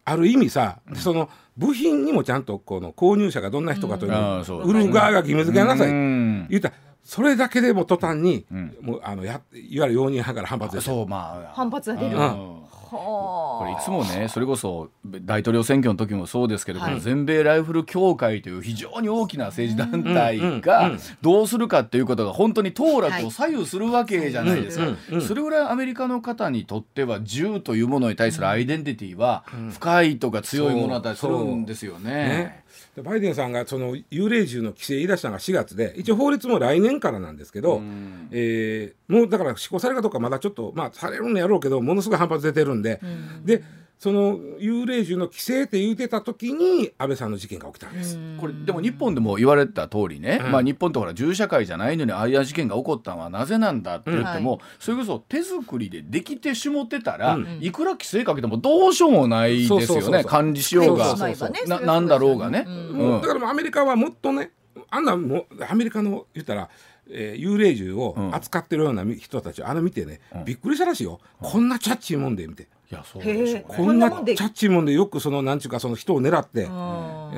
[0.05, 6.47] ある意味さ、その部品にもちゃんとこの購入者がどんな人かというあのを売る側が義務付けなさい、うん。
[6.51, 8.77] 言ったらそれだけでも途端に、ん。
[8.81, 11.55] もうあのやいわゆる容認派から反発そうまあ。
[11.55, 12.17] 反発が出る。
[12.17, 12.21] うん。
[12.21, 17.01] はこれいつもねそれこそ大統領選挙の時もそうですけど、はい。
[17.01, 24.87] 全米ライフル協会という非常に大きな政治団体うんがうんどうするかっていうことが本当に当落を左右するわけじゃないですか、
[25.21, 32.64] それぐらいアメリカの方にとっては銃というものに対するアイデンティティは深いとか強いものだったりするんですよね。
[33.03, 37.83] バイデンさんがその幽霊銃の規制言い出したのが4月で一応法律も来年からなんですけど、
[38.31, 43.01] えーもうだから施行されるかどうかまだちょっとまあされるんやろうけどものすごい反発出てるんで、
[43.45, 43.63] で
[43.99, 48.19] その幽霊銃の規制って言うてた時に安倍さんの事件が起きたんです。
[48.39, 50.53] これでも日本でも言われた通りね、うん。
[50.53, 54.59] まあ、日本ってほら銃社会じゃないのにああいう事件が起こったのはなぜなんだって言っても、うん。
[54.79, 57.59] それこそ手作りでできてしもってたら、うん。
[57.63, 60.13] いくら規制かけてもどうしようもないですよそうそうそうそう。
[60.13, 61.17] ね管理しようが。
[61.17, 61.69] そうそうそう。
[61.69, 62.65] ななんだろうがね。
[62.67, 63.21] うんうん。
[63.23, 64.51] だからもうアメリカはもっとね
[64.91, 66.69] あんなもうアメリカの言ったら、
[67.11, 72.69] えー幽霊銃を扱ってるような人たちあの見てね、びっくりしたらしいよ、こんなチャッチーもんで見て。
[72.91, 73.65] いやそうでしょうね。
[73.67, 76.69] こんなチャッチーもんでよくそのなんちゅうかその人を狙って、うん。
[76.69, 76.71] え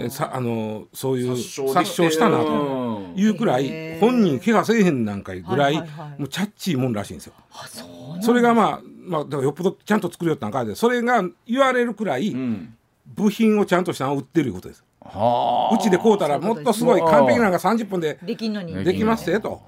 [0.06, 3.18] ーさあのそういう殺傷したなとうん。
[3.18, 6.20] いうくらい本人怪我せえへんなんかいぐらいはいはいはい。
[6.20, 7.32] もうチャッチーもんらしいんですよ。
[7.52, 7.84] あそ
[8.22, 12.74] それがまあまあだからよっぽどちゃんと作るよったんかでそれが言われるくらいうん。
[13.06, 14.82] 部品をちゃんとしたのを売ってるいうことです。
[15.06, 15.74] はあ。
[15.74, 18.84] うちで買うたらもっとすごい完璧なのが30分でできんのにね。
[18.84, 19.60] できますよと。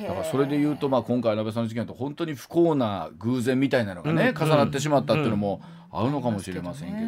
[0.00, 2.34] だからそれで言うと、まあ、今回の安倍さんの事件と本当に。
[2.34, 7.06] 不幸な偶然みたいなのがね、重なってしまったっていうのもあるのかもしれませんけど、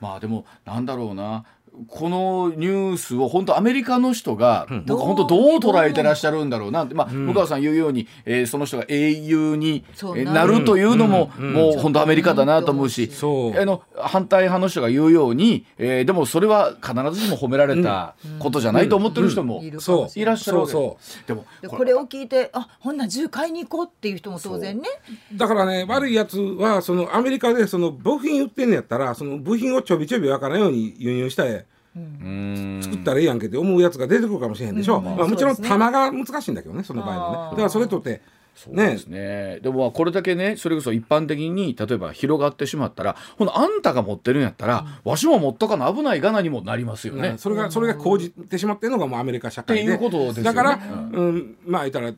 [0.00, 1.44] まあでもなんだろうな
[1.88, 9.84] このニュースを本当アメリカの人が、僕は本当どう捉えてらっしゃるんだろうなって、まあ向川さん言うように、えーその人が英雄に
[10.26, 10.64] なる。
[10.64, 13.58] というのも、もう本当アメリカだなと思うし、そう。
[13.58, 20.72] あの反対派の人が言うように、えーでもそれは必ずしも褒められたことじゃないと思ってる人もいらっしゃるわけ。
[20.72, 24.88] そうでもでこれを聞いてあほんなら銃買いに行こうっていう人も当然ね。
[25.34, 35.04] だからね悪いやつはそのアメリカでその部品売ってんのやったらその部品をちょびちょびわからんように輸入したらうん作ったらええやんけって思うやつが出てくるかもしれへんでしょ、うん。
[35.04, 35.78] まあ、もちろんそうですね。
[35.78, 37.50] 弾が難しいんだけどねその場合はね。
[37.50, 38.22] だからそれとって
[38.54, 39.58] そうでねすね。
[39.60, 47.32] でもまあこれだけねそれこそ一般的に例えば広がってしまったらほなあんたが持ってるんやったら、わしも持っとかな危ないがなにもなりますよね。
[47.32, 49.82] ねそれがそれが講じてしまってるのがもうアメリカ社会で。
[49.82, 50.42] っていうことですよね。
[50.42, 51.12] だから、うん。
[51.12, 52.12] うんまあ言ったら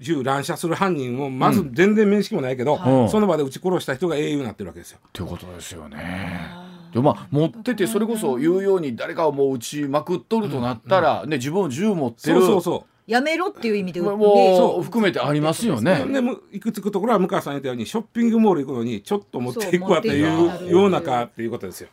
[0.00, 4.98] 銃乱射する犯人もまず全然面識もないけど、はいその場で撃ち殺した人が英雄になってるわけですよ。
[5.06, 6.67] っていうことですよね。
[6.92, 12.40] でもまあ持っててそれこそ言うように誰かをもう撃ちまくっとるとなったら、ね自分を銃持ってる。
[12.40, 15.82] そうそうそやめろっていう意味でまもう含めてありますよう。
[15.82, 16.04] ね。
[16.04, 21.88] でむ行くつくところは向川さん言ったようにショッピングモール行くのにちょっと持っていくわっていそう持っていくう世の中っていうことですよ。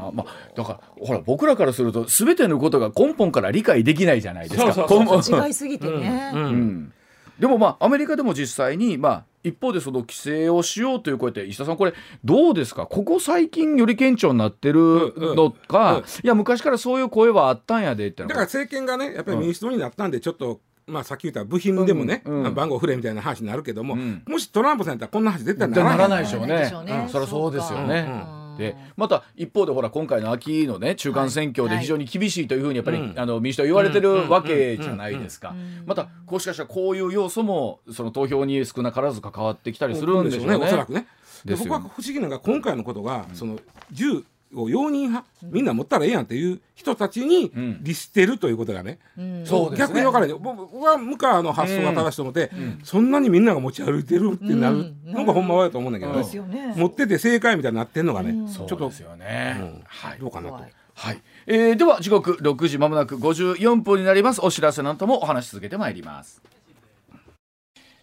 [0.00, 4.72] あまあ、だからほら僕らからすると全てのことが根本から理解できないじゃないですか。
[4.72, 5.46] そうそうそう根本。
[5.46, 6.92] 違いすぎてね、うん。
[7.38, 12.86] でもまあアメリカでも実際にまあ一方でその規制をしようという声って石田さんこれどうですか？
[12.86, 22.54] ここ最近より顕著になってるのか、うんうんいや昔からそういう声はあったんやでってのだから政権がねやっぱり民主党になったんでちょっと、まあさっき言った部品でもね、うんうん。
[22.54, 24.22] 番号振れみたいな話になるけども、うん。
[24.26, 26.08] もしトランプさんやったらこんな話絶対ななららない。
[26.08, 26.46] ないでしょうね。
[26.48, 27.02] ならないでしょうね。
[27.04, 27.08] うん。
[27.08, 28.41] そりゃそうですよね。
[28.52, 28.56] うん。
[28.58, 33.18] でまた一方でほら今回の秋のね中間選挙で非常に厳しいというふうにやっぱり、うん。
[33.18, 35.50] あの民主党は言われてるわけじゃないですか。
[35.50, 35.84] うん。
[35.86, 40.56] またこうしかしたらこういう要素もその投票に少なからず関わってきたりするんでしょうね。
[40.56, 41.06] おそらくね。
[41.44, 43.58] で僕は不思議なのが今回のことが、その
[43.90, 47.78] 銃を容認派みんな持ったらええやんっていう人たちにん。
[47.82, 49.44] 律してるということがね、うん。
[49.76, 52.50] 逆に分からない僕は向川の発想が正しいと思って、
[52.84, 56.74] そんなにみんなが持ち歩いてるってなるのがほんまはやと思うんだけど、ね。
[56.76, 59.56] 持ってて正解みたいになってんのがね、そうちょっとですよね。
[59.60, 59.82] うん。
[59.86, 60.18] はい。
[60.18, 60.64] どうかなと。
[60.94, 64.40] はい、えーでは時刻6時まもなく54分になります。
[64.42, 66.42] お知らせなんともお話し続けてまいります。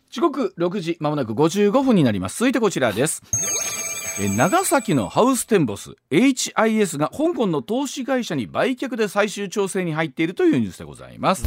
[0.09, 2.39] 時刻6時まもなく55分になります。
[2.39, 3.21] 続いてこちらです。
[3.31, 3.78] えー
[4.27, 11.45] 長崎のハウステンボス HIS が香港の投資会社に売却で最終調整に入っているというニュースでございます。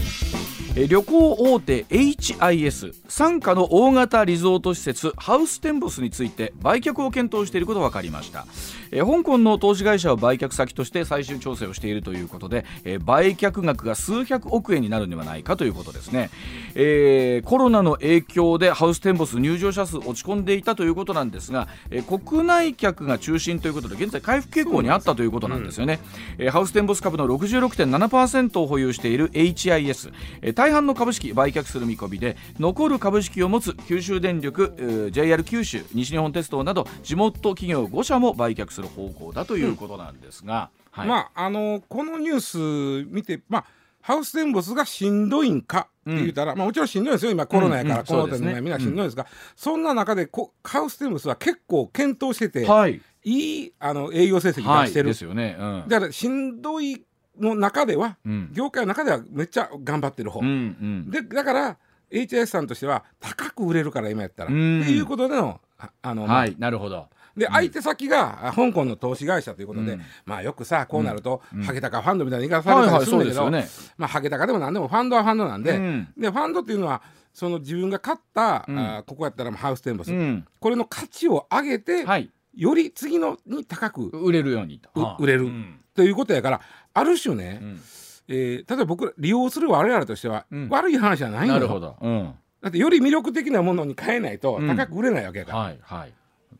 [0.89, 8.47] 旅行大手 HIS 傘下の大型リゾート施設ハウステンボスについて売却を検討していることが分かりました、
[8.93, 16.31] えー香港の投資会社を売却先として最終調整をしているということで、えー売却額が数百億円になるのではないかということですね、
[16.75, 25.99] えーコロナの影響でハウステンボス入場者数落ち込んでいたということなんですが、えー国内客が中心ということで現在回復傾向にあったということなんですよね、
[26.39, 41.09] えーハウステンボス株の66.7%を保有している HIS、えー大半の株式売却する見込みで残る株式を持つ九州電力、えー JR 九州西日本鉄道など地元企業5社も売却する方向だということなんですが、はい。
[41.09, 43.65] まああのこのニュース見てまあ
[44.03, 47.31] ハウステンボスがしんどいんかって言ったら、まあ、もちろんしんどいですよ。
[47.31, 48.47] 今コロナやから、うんこのそうですね。
[48.47, 48.73] 点でみん。
[48.73, 53.01] なしんどいですが、そんな中でこハウステンボスは結構検討してて、はい。
[53.25, 55.57] い、いあの営業成績はい出してる、ですよね。
[55.59, 55.85] うん。
[55.89, 57.05] だからしんどい
[57.39, 58.51] の中では、うん。
[58.53, 61.11] 業界の中ではめっちゃ頑張ってる方、うんうん。
[61.11, 61.77] でだから
[62.11, 64.83] HIS さんとしては高く売れるから今やったら、うん。
[64.83, 66.57] っていうことでのああの、まあはい。
[66.59, 70.03] なるほどで相手先があ香港の投資会社ということで、うん。
[70.27, 71.63] まあよくさこうなると、うん。
[71.63, 73.51] ハゲタカファンドみたいな言い方されたりするんだけど、
[73.97, 76.09] まあハゲタカでも何でもファンドはファンドなんで、うん。
[76.19, 77.03] でファンドっていうのは
[77.33, 78.79] その自分が買った、うん。
[78.79, 80.45] あここやったらハウステンボス、うん。
[80.61, 82.31] これの価値を上げて、はい。
[82.55, 84.91] より次のに高く売れるようにと。
[84.95, 85.17] うはあ。
[85.19, 85.45] 売れる。
[85.45, 85.81] うん。
[85.95, 86.61] ということやから
[86.95, 87.81] ある種ね、うん。
[88.29, 90.69] えー例えば僕ら利用する我々としては、うん。
[90.69, 91.61] 悪い話じゃないのよ。
[91.61, 91.97] なるほど。
[92.01, 92.35] うん。
[92.63, 94.69] だってより魅力的なものに変えないとうん。
[94.69, 96.13] 高く売れないわけやから、はいはい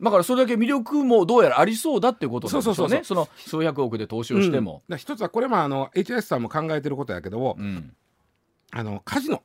[0.03, 4.83] だからそれだけ魅力もどうやらありそうだっていうことなんでしょうそうそうそうの数百億で投資をしても。
[4.89, 4.97] うん。
[4.97, 7.93] 一つはこれもあの HS さんも考えてることやけど、うん。
[8.71, 9.41] あのカジノ。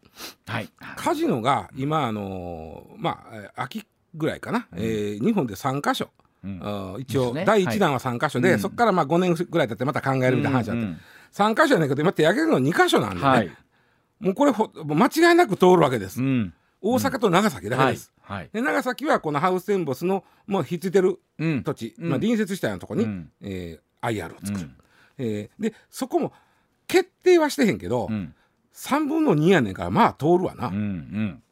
[0.46, 0.68] はい。
[0.96, 6.08] カジノが今あのまあえー秋ぐらいかな、えー日本で3カ所、
[6.42, 6.96] うん。
[6.98, 8.58] 一応、第1弾は3カ所で、うん。
[8.58, 10.98] そこからまあ5年ぐらい経ってまた考えるみたいな話だって、うん
[11.32, 13.50] 3カ所やねんけど今手挙げるの2カ所なんでね、はい。
[14.18, 21.62] もうこれほもう間違いなく通るわけです、うん大阪と長崎だけはいです、はいで長崎はこのハウステンボスのもうひっついてるうん。
[21.62, 22.10] 土地、うん。
[22.10, 23.30] まあ、隣接したようなところに、うん。
[23.40, 24.76] えー IR を作る、うん。
[25.18, 26.32] えーでそこも
[26.86, 28.34] 決定はしてへんけど、うん。
[28.74, 31.42] 3分の2やねんからまあ通るわな、うんうん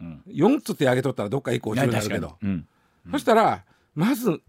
[0.00, 0.22] うん。
[0.28, 2.66] 4つ手挙げとったらどっか1個落ちるなるけど、うん。
[3.10, 3.64] そしたら
[3.94, 4.40] まず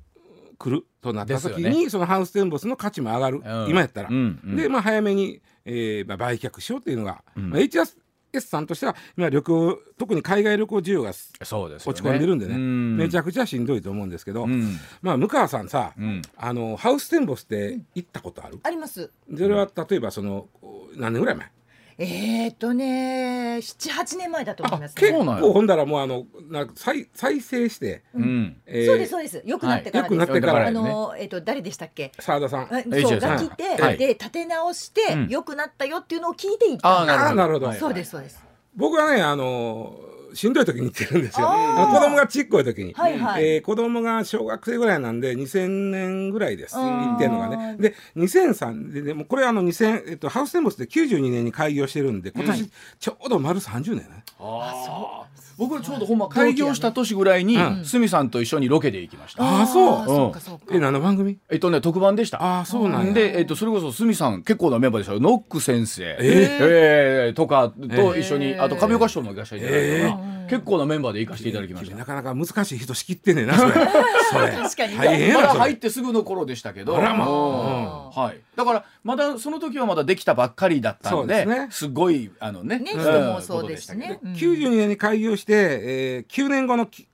[0.58, 3.70] 来るとなった時に、そのハウステンボスの価値も上がる、うん。
[3.70, 7.50] 今やったら、で、まあ、早めに、えーまあ、売却しようっていうのが、うん。
[7.52, 7.96] まあ、HS
[8.40, 12.00] さんとしては今旅行特に海外旅行需要がそうですよね。
[12.00, 12.56] 落ち込んでるんでね。
[12.56, 12.98] うん。
[12.98, 14.78] めちゃくちゃしんどいと思うんですけど、うん。
[15.02, 16.22] まあ向川さんさ、うん。
[16.38, 19.12] あのハウステンボスって行ったことある、あります。
[19.36, 20.48] それは例えばその
[20.96, 21.52] 何年ぐらい前？
[22.00, 28.58] えー、っとね七八年前だと思います結ねそうなんや構ほんだらもうあのなんか再再生して、うん。
[28.68, 29.42] えーそうですそうです。
[29.44, 30.12] よくなってからはい。
[30.12, 32.12] 良くなってからあのえーっと誰でしたっけ？
[32.20, 32.68] 澤田さん。
[32.68, 33.98] そうが来て、はい。
[33.98, 35.28] で立て直して、うん。
[35.28, 36.88] 良くなったよっていうのを聞いていった。
[36.88, 38.46] ああんですああなるほど、はいそうですそうです。
[38.76, 40.00] 僕はねあの
[40.34, 41.48] しんどい時に行ってるんですよ。
[41.50, 46.76] あ子供がちっこい時に、はいはい、えー子供が小学生ぐらいなんで2000年ぐらいです。
[46.76, 47.76] 行ってるのがね。
[47.80, 52.70] で2003ででもこれあの2000、えっと、ハウステンボスで92年に開業してるんで今年
[53.00, 55.27] ちょうど丸30年ね、ああ
[55.58, 57.84] 僕ちょうどほんま開業した年ぐらいにうん。
[57.84, 59.44] 鷲見さんと一緒にロケで行きました。
[59.44, 60.76] あーそう。
[60.76, 61.40] え何の番組？
[61.50, 62.42] えっとね特番でした。
[62.42, 63.14] ああそうなんや。
[63.14, 65.20] で、えっと、それこそ鷲見さん結構なメンバーでしたよ。
[65.20, 68.64] ノック先生、ええーとかと一緒に、えー。
[68.64, 71.96] あと上岡師匠も行かせていただいた結構なメンバーで行かせていただきました。
[71.96, 73.74] なかなか難しい人仕切ってんねんなそれ。
[74.32, 74.52] それ。
[74.52, 76.98] 確かに大変入ってすぐの頃でしたけど。
[76.98, 77.28] あらまあ。
[77.28, 78.24] うん。
[78.24, 81.68] はい、だからまだその時はまだできたばっかりだったんですね。
[81.70, 82.80] すごいあのね。
[82.80, 84.20] ねうん人もそうですしね。
[84.22, 87.08] こと、うん92年に開業して、えー、9年後のき、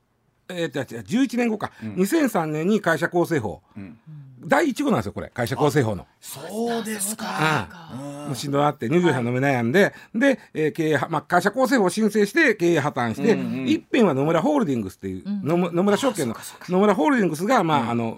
[0.49, 1.93] えー、違う違う11年後か、うん。
[1.95, 3.97] 2003年に会社構成法、うん。
[4.45, 5.29] 第1号なんですよこれ。
[5.29, 6.05] 会社構成法の。
[6.19, 6.41] そ
[6.79, 7.25] うですか。
[7.25, 7.99] かうん。
[8.27, 15.43] もうしんどいあって入場者飲め悩んで、で、えー経営は、まあ、会社構成法を申請して経営破綻して、うんうん一辺は野村ホールディングスっていう、うん。
[15.43, 16.35] 野村野村証券の
[16.69, 18.17] 野村ホールディングスが、まああの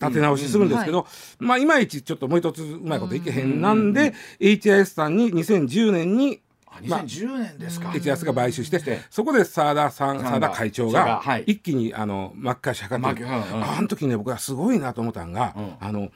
[0.00, 1.06] 立て直しするんですけど、
[1.38, 1.64] まあい。
[1.64, 3.60] まいちちょっともう一つうまいこといけへん。
[3.60, 6.40] なんで、HIS さんに2010年に
[6.82, 13.64] 2010年ですか、HIS が買収して、そこで澤田さん澤田会長が一気にあの巻き返し図って、うんうん。
[13.64, 15.74] あの時ね僕はすごいなと思ったんが、うん。
[15.80, 16.10] あの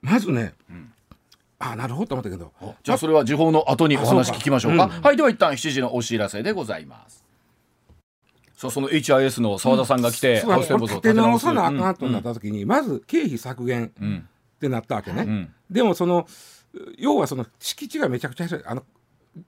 [0.00, 0.92] まずね、ん。
[1.58, 4.86] あなるほどと思ったけどじゃあそれは時報の後にお話聞きましょうか。
[4.86, 7.24] うはいでは一旦7時のお知らせでございます。
[8.54, 14.28] さあその HIS の澤田さんが来て、そうハウステンボスを立て直さなあうんかんとなった時に、まず経費削減うん。
[14.56, 15.54] ってなったわけね、うん。
[15.70, 16.26] でもその
[16.98, 18.66] 要はその敷地がめちゃくちゃ広い。
[18.66, 18.84] あの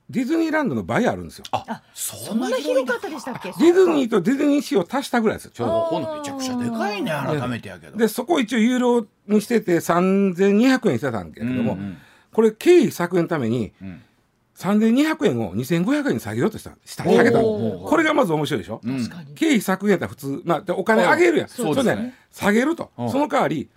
[0.09, 1.45] ディズニーランドの倍あるんですよ。
[1.51, 5.81] あそそんな広かったでしたっけディズニーとディズニーシーを足したぐらいですよちょうど。
[5.83, 7.97] ほなめちゃくちゃでかいね改めてやけど。
[7.97, 11.99] でそこを一応有料にしてて3200円してたんだけども、うんうん。
[12.33, 14.03] これ経費削減のためにうん。
[14.55, 18.81] 3200円を2500円に下げようとしたした下げたこれがまず面白いでしょ、
[19.35, 21.97] 経費削減やったら普通、まあ、でお金上げるやん、そうですね。
[21.97, 23.11] れ下げると、うん。
[23.11, 23.69] その代わりゆ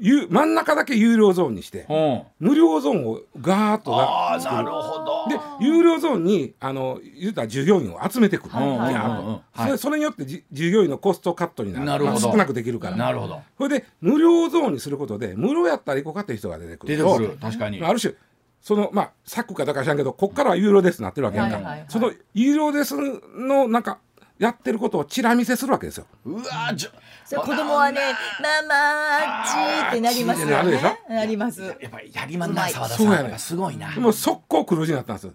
[0.00, 2.22] 真ん中だけ有料ゾーンにして、うん。
[2.48, 5.28] 無料ゾーンをガーッとあなるほど。
[5.28, 9.60] で有料ゾーンにあの言うたら従業員を集めてくる、はい。
[9.60, 11.84] それそれによってじ従業員のコストカットになる。
[11.84, 12.20] なるほど。
[12.20, 12.96] まあ少なくできるから。
[12.96, 13.40] なるほど。
[13.58, 17.38] それで無料ゾーンにすることで無料やったら行こうかっていう人が出てくると出てくる。
[17.38, 17.80] 確かに。
[17.80, 18.14] まあある種
[18.60, 21.86] そのまあ策かだか知らんけどこっからは有料ですなってるわけやんか、はいはいはい。
[21.88, 23.98] その有料ですのなんか
[24.38, 26.06] やってることをチラ見せするわけですよ。
[26.24, 28.00] うわーじゃ子供はね
[28.40, 29.50] 「ママち」
[29.90, 30.80] ってなりますよね。
[31.08, 31.62] なります。
[31.62, 33.90] やっぱりやりまんなうまい澤田さんやっそうやねぱすごいな。
[33.96, 35.26] もう速攻黒字になったんです。
[35.26, 35.32] よ。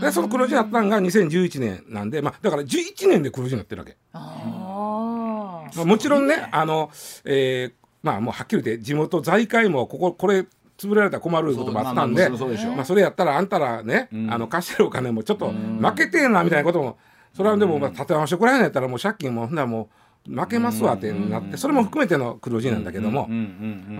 [0.00, 3.96] でその黒字になったのが2011年なんで、まあ、だから11年で黒字になってるわけ。
[4.12, 6.90] あまあ、もちろんね、あの、
[7.24, 10.44] えーまあもうはっきり言って地元財界もこここれ
[10.76, 16.98] 潰られたら困ることもあったんで、そうまあまあそうでしょうまあそれやったらあんたらね、あの貸してるお金もちょっと負けてえなみたいなことも、
[17.34, 19.88] それはでもまあ立て直してくれへんやったらもう借金もほんならも
[20.28, 23.28] う負けますわってなって、それも含めての黒字なんだけども、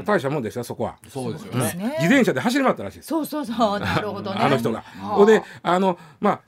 [0.04, 0.96] 大したもんですよそこは。
[1.08, 1.74] そうですよね。
[1.98, 3.08] 自転車で走り回ったらしいです。
[3.08, 3.80] そうそうそう。
[3.80, 4.40] なるほどね。
[4.40, 4.84] あの人が。
[5.02, 6.40] あほんであのまあ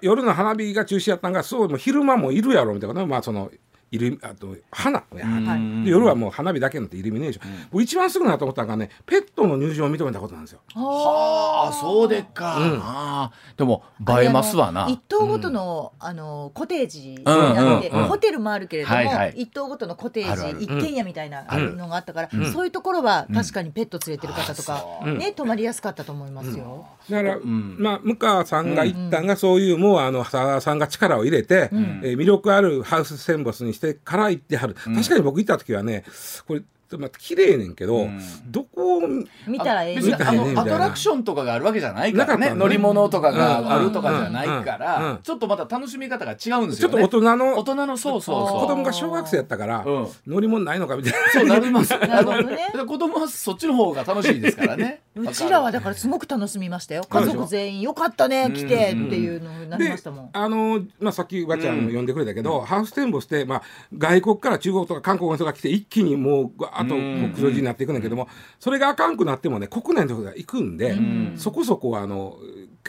[0.00, 3.50] 夜の花火が中止やったんがそう昼間もいるやろみたいなまあその
[3.90, 5.02] イルあと花。
[5.16, 5.84] やはい。
[5.84, 10.60] で夜はもう花火だけになってイルミネーション、僕一番すぐなと思ったのがねペットの入場を認めたことなんですよ。
[10.74, 11.72] はあ。
[11.72, 13.58] そうでっか、あー。
[13.58, 13.82] でも
[14.20, 14.86] 映えますわな。
[14.88, 18.04] 一棟ごとの、あのコテージにうんなって、うんうん。
[18.06, 19.34] ホテルもあるけれども、はいはい。
[19.36, 20.58] 一棟ごとのコテあるある。
[20.58, 24.84] ージ一軒家みたいなのがあったから、そういうところは確かにペット連れてる方とか、
[25.18, 26.86] ね泊まりやすかったと思いますよ。
[27.08, 36.04] だから、まあ向川さんが言ったんが、そういうもうあの佐田さんが力を入れて、えー魅力あるハウスセンボスにしてから行ってはる、確かに僕行った時はね
[36.46, 36.62] これ
[36.98, 38.08] まあ綺麗ねんけど、
[38.46, 39.00] どこを
[39.46, 39.96] 見たらええ。
[39.96, 40.64] みたいな。
[40.64, 44.58] トラクションとかがあるわけじゃないからねね乗り物とかがあるとかじゃないかうん。
[44.58, 44.64] うん。
[44.64, 45.18] らうん。
[45.22, 48.60] ちょっとまた楽しみ方が違うんですちょっよねと大人の大人のそうそうそう。
[48.60, 50.08] 子供が小学生やったから、うん。
[50.26, 51.18] 乗り物ないのかみたいな。
[51.32, 51.90] そうなります。
[51.98, 52.68] なるほどね。
[52.86, 55.02] 子供はそっちの方が楽しいですからね。
[55.16, 57.04] うちらはだからすごく楽しみましたよ。
[57.08, 60.30] 家族全員よかったね来てっていうのになりまでしたもん。
[60.32, 63.62] あのまあ、さっきわちゃんも呼んでくれたけど、ハウステンボスって、まあ、
[63.96, 67.32] 外国から中国とか韓国の人が来て一気にもうあとうん。
[67.34, 68.28] 黒字になっていくんだけども、
[68.58, 70.96] それがあかんくなってもね国内の人が行くんで、
[71.36, 72.36] そこそこあの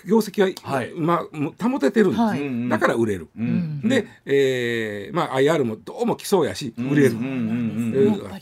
[0.05, 0.91] 業績は、はい。
[0.95, 1.25] ま
[1.61, 2.41] あ、保ててるんです、はい。
[2.47, 3.27] うんだから売れる。
[3.37, 3.81] うん。
[3.81, 7.15] で、えーまあ、IR もどうも来そうやし売れる。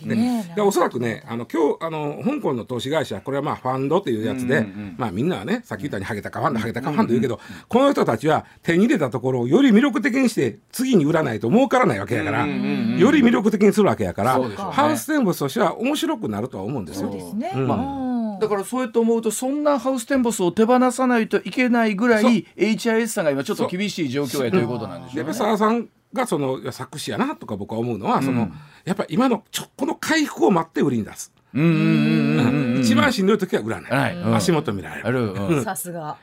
[0.03, 14.55] ででおそらくねあの今日あの香港の投資会社これはまあファンドっていうやつで、うんうんまあ、みんなはねさっき言ったようにハゲタカファンドハゲタカファンド言うけど、この人たちは手に入れたところをより魅力的にして次に売らないと儲からないわけやから、うんうんうんより魅力的にするわけやから、ね。
[14.55, 17.09] ハウステンボスとしては面白くなるとは思うんですよ。
[17.09, 17.51] そうですね。
[17.55, 18.03] うん。
[18.03, 18.08] うん
[18.39, 25.87] だからそうやって思うとそんなハウステンボスを手放さないといけないぐらい HIS さんが今ちょっと厳しい状況やということなんでしょうね。
[26.13, 28.49] がそのいや作詞やなとか僕は思うのは、その
[28.83, 31.63] やっぱり今のちょこの回復を待って売りに出す、うん。
[31.63, 34.15] うんうんうんうん一番しんどい時は売らない、はい。
[34.15, 34.35] うん。
[34.35, 35.07] 足元見られる。
[35.07, 35.63] ある、うん。
[35.63, 36.17] さすが。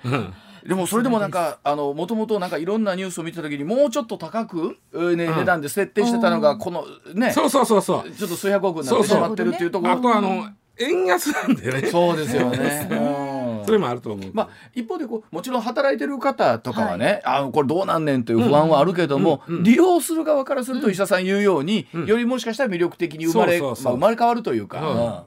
[0.66, 7.30] でもそれでもなんかあのもともとなんかいろんなニュースを見てた時にもうちょっと高く、えーね値段で設定してたのがこのね。
[7.30, 7.98] ちそうそうそうそう。
[7.98, 9.92] ょっと数百億になってしまってるっていうところ。
[9.92, 10.48] あとあの
[10.78, 11.88] 円安なんでね。
[11.88, 12.88] そうですよね。
[12.90, 13.66] うん。
[13.66, 14.30] それもあると思う。
[14.32, 25.26] まあ、一方でこうもちろん働いてる方とかはね、あこれどうなんねんという不安はあるけども、利用する側からすると医者さん言うように、よりもしかしたら魅力的に生まれ生まれ変わるというか、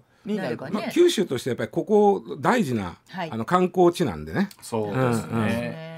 [0.72, 3.32] まあ、九州としてやっぱりここ大事な、はい。
[3.32, 4.50] あの観光地なんでね。
[4.62, 5.46] そうですうんうん。
[5.46, 5.89] ね。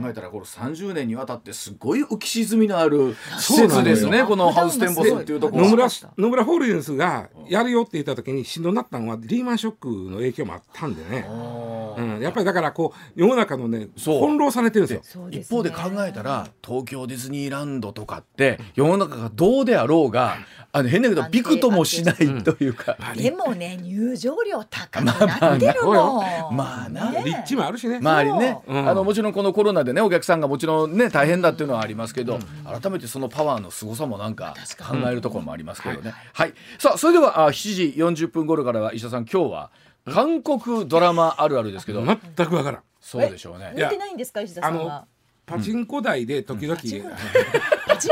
[0.00, 14.20] 考えたらこの30年にわたってすごい浮き沈みのある施設ですねこのハウステンボスっていうところ野村野村ホールディングスがやるよって言った時にしんどになったのはリーマンショックの影響もあったんでね、うん、やっぱりだからこう世の中のねそう。
[14.20, 15.28] 翻弄されてるんですよ。
[15.30, 20.36] 一方で考えたら東京ディズニーランドとかって世の中がどうであろうが
[20.72, 26.22] あの変だけどびくともしないというか、でもね入場料高くなってるも
[26.52, 26.56] ん。
[26.56, 27.10] まあな。
[27.10, 27.96] ね立地もあるしね。
[27.96, 28.74] 周りね、う。
[28.74, 39.70] んあのもちろんこのコロナでねお客さんがもちろんね大変だっていうのはありますけど、改めてそのパワーの凄さもなんか考えるところもありますけどね、はい、さあそれではあ7時40分頃からは石田さん今日は
[40.04, 42.16] 韓国ドラマあるあるですけど、全
[42.46, 42.82] くわからん。
[43.00, 43.72] そうでしょうね。
[43.74, 45.06] 見てないんですか石田さんは？
[45.46, 47.02] パチンコ台で時々、パチン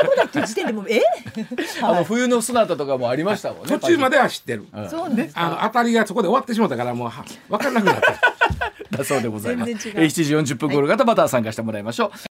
[0.06, 1.02] コだっていう時点でもうえ？
[1.82, 4.66] あの冬の砂とかもありましたもんね途中までは知ってる。
[4.88, 5.32] そうなんです。
[5.36, 8.65] あの当たりがそこで終わってしまったからもうは分からなくなった。
[8.90, 9.72] だそうでございます。
[9.72, 12.26] 全然違うえー7時40分頃方また参加してもらいましょう。